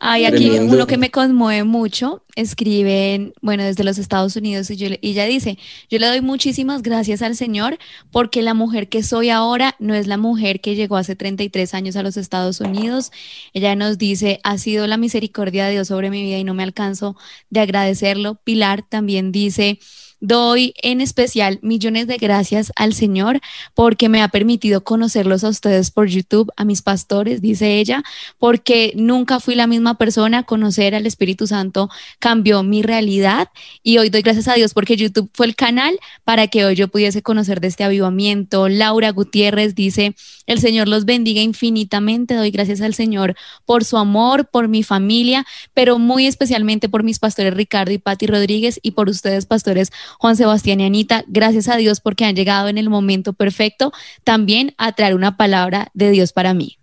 Hay 0.00 0.24
aquí 0.24 0.50
uno 0.50 0.88
que 0.88 0.98
me 0.98 1.12
conmueve 1.12 1.62
mucho, 1.62 2.24
escriben, 2.34 3.32
bueno, 3.40 3.62
desde 3.62 3.84
los 3.84 3.98
Estados 3.98 4.34
Unidos, 4.34 4.68
y, 4.68 4.74
y 4.84 4.98
ella 5.00 5.26
dice, 5.26 5.58
yo 5.88 6.00
le 6.00 6.08
doy 6.08 6.20
muchísimas 6.20 6.82
gracias 6.82 7.22
al 7.22 7.36
Señor 7.36 7.78
porque 8.10 8.42
la 8.42 8.52
mujer 8.52 8.88
que 8.88 9.04
soy 9.04 9.30
ahora 9.30 9.76
no 9.78 9.94
es 9.94 10.08
la 10.08 10.16
mujer 10.16 10.60
que 10.60 10.74
llegó 10.74 10.96
hace 10.96 11.14
33 11.14 11.72
años 11.72 11.94
a 11.94 12.02
los 12.02 12.16
Estados 12.16 12.60
Unidos. 12.60 13.12
Ella 13.52 13.76
nos 13.76 13.96
dice, 13.96 14.40
ha 14.42 14.58
sido 14.58 14.88
la 14.88 14.96
misericordia 14.96 15.66
de 15.66 15.72
Dios 15.74 15.86
sobre 15.86 16.10
mi 16.10 16.24
vida 16.24 16.38
y 16.38 16.44
no 16.44 16.52
me 16.52 16.64
alcanzo 16.64 17.16
de 17.50 17.60
agradecerlo. 17.60 18.40
Pilar 18.42 18.82
también 18.82 19.30
dice, 19.30 19.78
Doy 20.26 20.72
en 20.82 21.02
especial 21.02 21.58
millones 21.60 22.06
de 22.06 22.16
gracias 22.16 22.72
al 22.76 22.94
Señor 22.94 23.42
porque 23.74 24.08
me 24.08 24.22
ha 24.22 24.28
permitido 24.28 24.82
conocerlos 24.82 25.44
a 25.44 25.50
ustedes 25.50 25.90
por 25.90 26.08
YouTube, 26.08 26.50
a 26.56 26.64
mis 26.64 26.80
pastores, 26.80 27.42
dice 27.42 27.78
ella, 27.78 28.02
porque 28.38 28.94
nunca 28.96 29.38
fui 29.38 29.54
la 29.54 29.66
misma 29.66 29.98
persona. 29.98 30.44
Conocer 30.44 30.94
al 30.94 31.04
Espíritu 31.04 31.46
Santo 31.46 31.90
cambió 32.20 32.62
mi 32.62 32.80
realidad 32.80 33.50
y 33.82 33.98
hoy 33.98 34.08
doy 34.08 34.22
gracias 34.22 34.48
a 34.48 34.54
Dios 34.54 34.72
porque 34.72 34.96
YouTube 34.96 35.28
fue 35.34 35.44
el 35.44 35.56
canal 35.56 36.00
para 36.24 36.46
que 36.46 36.64
hoy 36.64 36.74
yo 36.74 36.88
pudiese 36.88 37.20
conocer 37.20 37.60
de 37.60 37.68
este 37.68 37.84
avivamiento. 37.84 38.70
Laura 38.70 39.10
Gutiérrez 39.10 39.74
dice, 39.74 40.14
el 40.46 40.58
Señor 40.58 40.88
los 40.88 41.04
bendiga 41.04 41.42
infinitamente. 41.42 42.34
Doy 42.34 42.50
gracias 42.50 42.80
al 42.80 42.94
Señor 42.94 43.36
por 43.66 43.84
su 43.84 43.98
amor, 43.98 44.46
por 44.46 44.68
mi 44.68 44.84
familia, 44.84 45.44
pero 45.74 45.98
muy 45.98 46.26
especialmente 46.26 46.88
por 46.88 47.02
mis 47.02 47.18
pastores 47.18 47.52
Ricardo 47.52 47.92
y 47.92 47.98
Patti 47.98 48.26
Rodríguez 48.26 48.80
y 48.82 48.92
por 48.92 49.10
ustedes, 49.10 49.44
pastores 49.44 49.92
Juan 50.18 50.36
Sebastián 50.36 50.80
y 50.80 50.86
Anita. 50.86 51.24
Gracias 51.28 51.68
a 51.68 51.76
Dios 51.76 52.00
porque 52.00 52.24
han 52.24 52.36
llegado 52.36 52.68
en 52.68 52.78
el 52.78 52.90
momento 52.90 53.32
perfecto 53.32 53.92
también 54.24 54.74
a 54.78 54.92
traer 54.92 55.14
una 55.14 55.36
palabra 55.36 55.90
de 55.94 56.10
Dios 56.10 56.32
para 56.32 56.54
mí. 56.54 56.78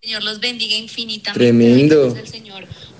Señor 0.00 0.22
los 0.22 0.38
bendiga 0.40 0.76
infinitamente. 0.76 1.38
Tremendo. 1.38 2.14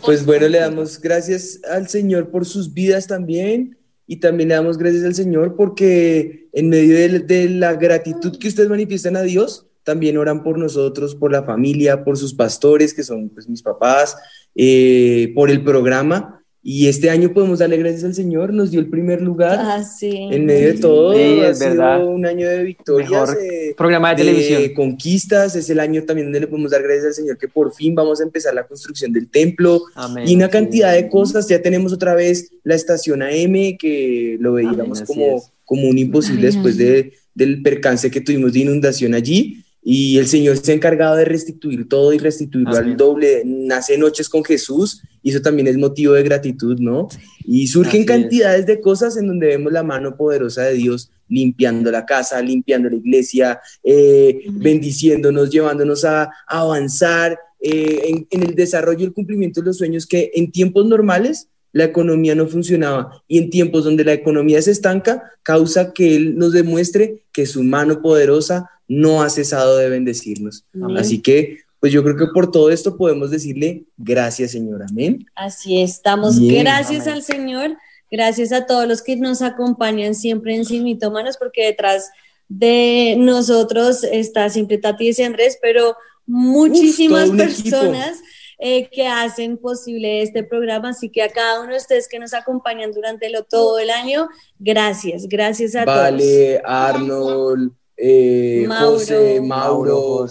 Pues 0.01 0.25
bueno, 0.25 0.49
le 0.49 0.59
damos 0.59 1.01
gracias 1.01 1.61
al 1.71 1.89
Señor 1.89 2.31
por 2.31 2.47
sus 2.47 2.73
vidas 2.73 3.07
también 3.07 3.79
y 4.07 4.17
también 4.17 4.51
le 4.51 4.55
damos 4.55 4.77
gracias 4.77 5.05
al 5.05 5.15
Señor 5.15 5.57
porque 5.57 6.49
en 6.53 6.69
medio 6.69 6.95
de, 7.21 7.49
la 7.49 7.75
gratitud 7.75 8.39
que 8.39 8.49
ustedes 8.49 8.69
manifiestan 8.69 9.17
a 9.17 9.23
Dios, 9.23 9.67
también 9.83 10.17
oran 10.17 10.43
por 10.43 10.59
nosotros, 10.59 11.15
por 11.15 11.31
la 11.31 11.43
familia, 11.43 12.05
por 12.05 12.17
sus 12.17 12.35
pastores, 12.35 12.95
que 12.95 13.03
son 13.03 13.29
pues, 13.29 13.49
mis 13.49 13.63
papás, 13.63 14.17
eh, 14.55 15.33
por 15.35 15.51
el 15.51 15.63
programa. 15.63 16.44
Y 16.67 16.89
este 16.89 17.11
año 17.11 17.31
podemos 17.35 17.59
darle 17.59 17.77
gracias 17.77 18.05
al 18.05 18.15
Señor, 18.15 18.55
nos 18.55 18.71
dio 18.71 18.81
el 18.81 18.89
primer 18.89 19.21
lugar 19.21 19.59
ah, 19.61 19.85
en 20.01 20.47
medio 20.47 20.69
de 20.69 20.79
todo. 20.81 21.13
Sí, 21.13 21.21
es 21.21 21.61
verdad. 21.61 22.03
un 22.07 22.25
año 22.25 22.49
de 22.49 22.65
victorias, 22.65 23.37
eh, 23.39 23.75
programa 23.77 24.15
de, 24.15 24.25
televisión. 24.25 24.73
conquistas, 24.75 25.57
es 25.57 25.69
el 25.69 25.79
año 25.79 26.05
también 26.05 26.29
donde 26.29 26.41
le 26.41 26.47
podemos 26.47 26.71
dar 26.71 26.83
gracias 26.83 27.05
al 27.05 27.13
Señor 27.13 27.37
que 27.37 27.49
por 27.49 27.75
fin 27.75 27.95
vamos 27.95 28.19
a 28.23 28.23
empezar 28.23 28.55
la 28.55 28.67
construcción 28.67 29.13
del 29.13 29.29
templo. 29.29 29.83
Y 30.25 30.37
una 30.37 30.49
cantidad 30.49 30.95
de 30.95 31.11
cosas. 31.11 31.47
Ya 31.49 31.61
tenemos 31.61 31.93
otra 31.93 32.15
vez 32.15 32.51
la 32.63 32.75
estación 32.75 33.21
AM 33.21 33.77
que 33.79 34.39
lo 34.41 34.55
veíamos 34.55 35.03
como, 35.03 35.45
como 35.67 35.87
un 35.87 35.99
imposible 35.99 36.47
después 36.47 36.79
de, 36.79 37.13
del 37.35 37.61
percance 37.61 38.11
que 38.11 38.23
tuvimos 38.23 38.55
de 38.55 38.61
inundación 38.61 39.13
allí 39.13 39.64
y 39.87 40.17
el 40.17 40.27
Señor 40.27 40.57
se 40.57 40.73
ha 40.73 40.75
encargado 40.75 41.15
de 41.15 41.27
restituir 41.27 41.87
todo 41.87 42.15
y 42.15 42.19
restituirlo 42.19 42.75
al 42.75 42.97
doble. 42.97 43.43
Nace 43.45 43.99
Noches 43.99 44.31
con 44.31 44.43
Jesús 44.43 45.03
y 45.23 45.29
eso 45.29 45.43
también 45.43 45.69
es 45.69 45.77
motivo 45.77 46.15
de 46.15 46.23
gratitud, 46.23 46.79
¿no? 46.81 47.09
Y 47.45 47.67
surgen 47.67 48.07
cantidades 48.07 48.65
de 48.65 48.81
cosas 48.81 49.19
en 49.19 49.27
donde 49.27 49.49
vemos 49.49 49.71
la 49.71 49.83
mano 49.83 50.17
poderosa 50.17 50.63
de 50.63 50.73
Dios 50.73 51.11
limpiando 51.29 51.91
la 51.91 52.07
casa, 52.07 52.41
limpiando 52.41 52.89
la 52.89 52.97
iglesia, 52.97 53.61
eh, 53.83 54.47
bendiciéndonos, 54.53 55.51
llevándonos 55.51 56.07
a, 56.07 56.31
avanzar 56.47 57.39
eh, 57.61 58.05
en, 58.05 58.27
en 58.31 58.43
el 58.43 58.55
desarrollo 58.55 59.01
y 59.01 59.05
el 59.05 59.13
cumplimiento 59.13 59.61
de 59.61 59.67
los 59.67 59.77
sueños 59.77 60.07
que 60.07 60.31
en 60.35 60.51
tiempos 60.51 60.87
normales 60.87 61.49
la 61.73 61.85
economía 61.85 62.35
no 62.35 62.47
funcionaba. 62.47 63.23
Y 63.29 63.39
en 63.39 63.51
tiempos 63.51 63.85
donde 63.85 64.05
la 64.05 64.13
economía 64.15 64.63
se 64.63 64.71
estanca, 64.71 65.25
causa 65.43 65.93
que 65.93 66.17
Él 66.17 66.39
nos 66.39 66.53
demuestre 66.53 67.25
que 67.33 67.45
su 67.45 67.63
mano 67.65 68.01
poderosa 68.01 68.71
no 68.89 69.23
ha 69.23 69.31
cesado 69.31 69.77
de 69.77 69.89
bendecirnos. 69.89 70.65
Así 70.97 71.21
que, 71.21 71.59
pues 71.81 71.93
yo 71.93 72.03
creo 72.03 72.17
que 72.17 72.27
por 72.33 72.51
todo 72.51 72.71
esto 72.71 72.97
podemos 72.97 73.31
decirle 73.31 73.85
gracias, 73.97 74.53
Señor. 74.53 74.83
Amén. 74.89 75.27
Así 75.35 75.81
estamos. 75.81 76.39
gracias 76.41 77.07
al 77.07 77.23
Señor. 77.23 77.77
Gracias 78.11 78.53
a 78.53 78.67
todos 78.67 78.87
los 78.87 79.03
que 79.03 79.17
nos 79.17 79.43
acompañan 79.43 80.15
siempre 80.15 80.55
en 80.55 80.65
Sin 80.65 80.85
Mitómanos, 80.85 81.37
porque 81.37 81.65
detrás 81.65 82.11
de 82.49 83.17
nosotros 83.19 84.05
está 84.05 84.49
siempre 84.51 84.79
Tati 84.79 85.11
y 85.17 85.23
Andrés, 85.23 85.59
pero 85.61 85.97
muchísimas 86.27 87.31
personas 87.31 88.21
eh, 88.59 88.89
que 88.89 89.07
hacen 89.07 89.59
posible 89.59 90.23
este 90.23 90.45
programa. 90.45 90.91
Así 90.91 91.09
que 91.09 91.23
a 91.23 91.29
cada 91.29 91.61
uno 91.61 91.73
de 91.73 91.79
ustedes 91.79 92.09
que 92.09 92.19
nos 92.19 92.35
acompañan 92.35 92.93
durante 92.93 93.31
todo 93.49 93.79
el 93.79 93.91
año, 93.91 94.29
gracias, 94.59 95.27
gracias 95.29 95.75
a 95.75 95.85
todos. 95.85 95.99
Vale, 95.99 96.63
Arnold, 96.65 97.73
eh, 97.97 98.67
José, 98.69 99.41
Mauro, 99.41 100.27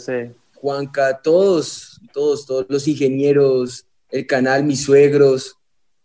Juanca, 0.55 1.21
todos, 1.21 1.99
todos, 2.13 2.45
todos 2.45 2.65
los 2.69 2.87
ingenieros, 2.87 3.85
el 4.09 4.27
canal, 4.27 4.63
mis 4.63 4.83
suegros, 4.83 5.57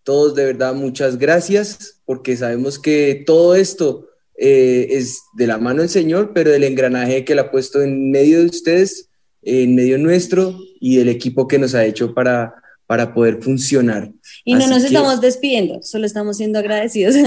todos 0.03 0.35
de 0.35 0.47
verdad 0.47 0.75
muchas 0.75 1.19
gracias 1.19 2.01
porque 2.05 2.37
sabemos 2.37 2.79
que 2.79 3.23
todo 3.27 3.55
esto 3.55 4.09
eh, 4.37 4.87
es 4.91 5.23
de 5.35 5.47
la 5.47 5.59
mano 5.59 5.83
del 5.83 5.91
Señor, 5.91 6.33
pero 6.33 6.51
del 6.51 6.65
engranaje 6.65 7.25
que 7.25 7.35
le 7.35 7.43
ha 7.43 7.51
puesto 7.51 7.83
en 7.83 8.11
medio 8.11 8.41
de 8.41 8.47
ustedes, 8.47 9.11
en 9.43 9.75
medio 9.75 9.99
nuestro 9.99 10.59
y 10.81 10.97
del 10.97 11.09
equipo 11.09 11.47
que 11.47 11.59
nos 11.59 11.75
ha 11.75 11.85
hecho 11.85 12.15
para, 12.15 12.55
para 12.87 13.13
poder 13.13 13.43
funcionar. 13.43 14.11
Y 14.49 14.55
no 14.55 14.67
nos 14.67 14.83
estamos 14.83 15.21
despidiendo, 15.21 15.83
solo 15.83 16.07
estamos 16.07 16.39
siendo 16.39 16.59
agradecidos. 16.59 17.15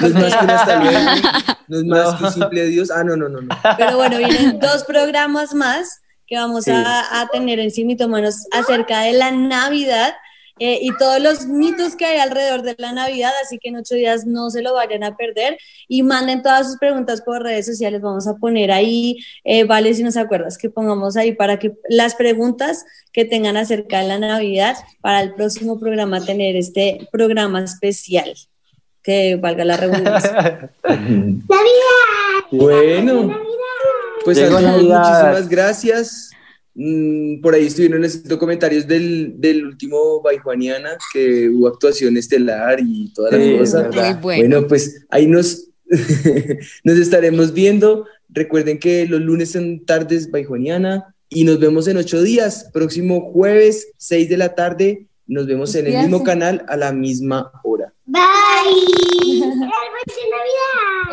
No 0.00 0.06
es 0.06 0.14
más 0.14 0.34
que 0.34 0.86
no 1.68 1.78
es 1.78 1.84
más 2.20 2.34
que 2.34 2.40
simple 2.40 2.66
Dios. 2.66 2.90
Ah, 2.90 3.02
no, 3.04 3.16
no, 3.16 3.28
no, 3.28 3.40
no. 3.40 3.56
Pero 3.78 3.96
bueno, 3.96 4.18
vienen 4.18 4.58
dos 4.58 4.84
programas 4.84 5.54
más 5.54 6.02
que 6.26 6.36
vamos 6.36 6.68
a, 6.68 7.20
a, 7.22 7.28
tener 7.28 7.58
en 7.58 8.10
Manos 8.10 8.46
acerca 8.52 9.00
de 9.00 9.12
la 9.12 9.30
Navidad 9.30 10.12
eh, 10.58 10.78
y 10.82 10.96
todos 10.96 11.20
los 11.20 11.46
mitos 11.46 11.96
que 11.96 12.04
hay 12.04 12.18
alrededor 12.18 12.62
de 12.62 12.74
la 12.78 12.92
Navidad, 12.92 13.32
así 13.42 13.58
que 13.58 13.70
en 13.70 13.76
ocho 13.76 13.94
días 13.94 14.26
no 14.26 14.50
se 14.50 14.62
lo 14.62 14.74
vayan 14.74 15.02
a 15.02 15.16
perder 15.16 15.58
y 15.88 16.02
manden 16.02 16.42
todas 16.42 16.66
sus 16.68 16.78
preguntas 16.78 17.22
por 17.22 17.42
redes 17.42 17.66
sociales, 17.66 18.00
vamos 18.00 18.26
a 18.26 18.34
poner 18.34 18.70
ahí, 18.70 19.16
eh, 19.44 19.64
vale, 19.64 19.94
si 19.94 20.02
nos 20.02 20.16
acuerdas, 20.16 20.58
que 20.58 20.70
pongamos 20.70 21.16
ahí 21.16 21.32
para 21.32 21.58
que 21.58 21.72
las 21.88 22.14
preguntas 22.14 22.84
que 23.12 23.24
tengan 23.24 23.56
acerca 23.56 24.00
de 24.00 24.08
la 24.08 24.18
Navidad, 24.18 24.76
para 25.00 25.20
el 25.22 25.34
próximo 25.34 25.80
programa 25.80 26.24
tener 26.24 26.56
este 26.56 27.08
programa 27.10 27.62
especial, 27.62 28.34
que 29.02 29.36
valga 29.36 29.64
la 29.64 29.76
redundancia. 29.76 30.70
¡Navidad! 30.84 31.48
Bueno, 32.50 33.36
pues 34.24 34.38
muchísimas 34.38 35.48
gracias. 35.48 36.30
Mm, 36.74 37.40
por 37.42 37.54
ahí 37.54 37.66
estuvieron 37.66 38.00
leyendo 38.00 38.38
comentarios 38.38 38.86
del, 38.86 39.34
del 39.38 39.66
último 39.66 40.22
Baijuaniana, 40.22 40.96
que 41.12 41.48
hubo 41.50 41.68
actuación 41.68 42.16
estelar 42.16 42.80
y 42.80 43.12
toda 43.12 43.30
la 43.36 43.58
cosa. 43.58 43.90
Bueno. 44.22 44.66
pues 44.66 45.04
ahí 45.10 45.26
nos, 45.26 45.68
nos 46.84 46.98
estaremos 46.98 47.52
viendo. 47.52 48.06
Recuerden 48.28 48.78
que 48.78 49.06
los 49.06 49.20
lunes 49.20 49.50
son 49.50 49.84
tardes 49.84 50.30
Baijuaniana 50.30 51.14
y 51.28 51.44
nos 51.44 51.60
vemos 51.60 51.86
en 51.88 51.98
ocho 51.98 52.22
días. 52.22 52.70
Próximo 52.72 53.32
jueves, 53.32 53.88
seis 53.98 54.30
de 54.30 54.38
la 54.38 54.54
tarde, 54.54 55.06
nos 55.26 55.46
vemos 55.46 55.74
en 55.74 55.86
el 55.86 55.98
mismo 55.98 56.24
canal 56.24 56.64
a 56.68 56.76
la 56.76 56.92
misma 56.92 57.52
hora. 57.64 57.92
Bye. 58.06 58.22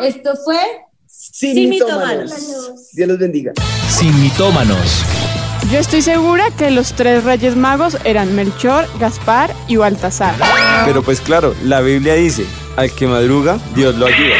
Esto 0.00 0.34
fue 0.42 0.56
Sin, 1.06 1.54
Sin 1.54 1.70
mitómanos. 1.70 2.32
Dios 2.92 3.08
los 3.08 3.18
bendiga. 3.18 3.52
Sin 3.88 4.18
mitómanos. 4.22 5.04
Yo 5.70 5.78
estoy 5.78 6.02
segura 6.02 6.50
que 6.50 6.72
los 6.72 6.94
tres 6.94 7.22
reyes 7.22 7.54
magos 7.54 7.96
eran 8.02 8.34
Melchor, 8.34 8.88
Gaspar 8.98 9.54
y 9.68 9.76
Baltasar. 9.76 10.34
Pero 10.84 11.02
pues 11.04 11.20
claro, 11.20 11.54
la 11.62 11.80
Biblia 11.80 12.14
dice, 12.14 12.44
al 12.76 12.90
que 12.90 13.06
madruga, 13.06 13.60
Dios 13.76 13.94
lo 13.94 14.06
ayuda. 14.06 14.34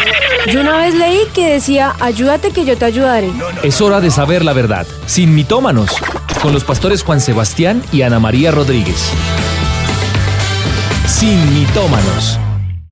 Yo 0.53 0.61
una 0.61 0.77
vez 0.79 0.95
leí 0.97 1.21
que 1.33 1.53
decía, 1.53 1.95
ayúdate 2.01 2.51
que 2.51 2.65
yo 2.65 2.77
te 2.77 2.87
ayudaré. 2.87 3.31
Es 3.63 3.81
hora 3.81 4.01
de 4.01 4.11
saber 4.11 4.45
la 4.45 4.55
verdad, 4.55 4.89
sin 5.07 5.33
mitómanos, 5.33 5.93
con 6.43 6.53
los 6.53 6.65
pastores 6.65 7.05
Juan 7.05 7.21
Sebastián 7.21 7.81
y 7.93 8.03
Ana 8.03 8.19
María 8.19 8.51
Rodríguez. 8.51 9.13
Sin 11.07 11.55
mitómanos. 11.55 12.41